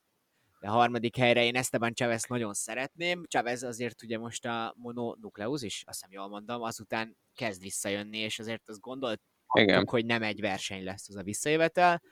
[0.60, 3.24] De a harmadik helyre én Esteban Chavez nagyon szeretném.
[3.26, 8.38] Chavez azért ugye most a mononukleus is, azt hiszem jól mondom, azután kezd visszajönni, és
[8.38, 9.86] azért azt gondolt, igen.
[9.86, 12.02] hogy nem egy verseny lesz az a visszajövetel,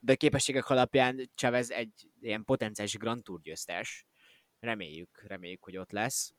[0.00, 4.06] de a képességek alapján Chavez egy ilyen potenciális Grand Tour győztes.
[4.58, 6.34] Reméljük, reméljük, hogy ott lesz.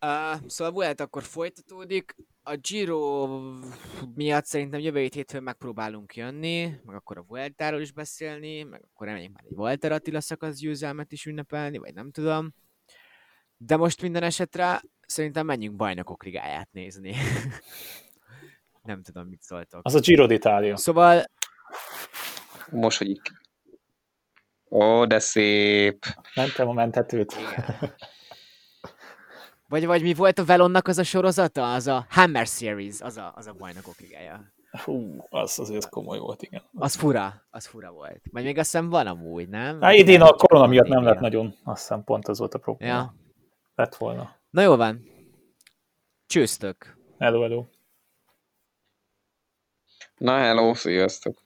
[0.00, 2.14] Uh, szóval Vuelta akkor folytatódik.
[2.50, 3.26] A Giro
[4.14, 9.06] miatt szerintem jövő hét hétfőn megpróbálunk jönni, meg akkor a Vueltáról is beszélni, meg akkor
[9.06, 12.54] reméljük már egy Walter Attila szakasz győzelmet is ünnepelni, vagy nem tudom.
[13.56, 17.14] De most minden esetre szerintem menjünk bajnokok ligáját nézni.
[18.82, 19.80] nem tudom, mit szóltok.
[19.82, 20.76] Az a Giro d'Italia.
[20.76, 21.24] Szóval
[22.70, 23.20] Most, hogy.
[24.70, 26.04] Ó, de szép.
[26.34, 27.36] Mentem a menthetőt.
[29.68, 31.72] Vagy, vagy mi volt a Velonnak az a sorozata?
[31.72, 34.52] Az a Hammer Series, az a, az a bajnokok ligája.
[34.84, 36.62] Hú, az azért komoly volt, igen.
[36.74, 38.22] Az fura, az fura volt.
[38.30, 39.80] Vagy még azt hiszem van amúgy, nem?
[39.80, 42.92] Hát idén a korona miatt nem lett nagyon, azt hiszem pont az volt a probléma.
[42.92, 43.14] Ja.
[43.74, 44.36] Lett volna.
[44.50, 45.06] Na jó van.
[46.26, 46.96] Csőztök.
[47.18, 47.64] Hello, hello.
[50.16, 51.42] Na, hello, sziasztok.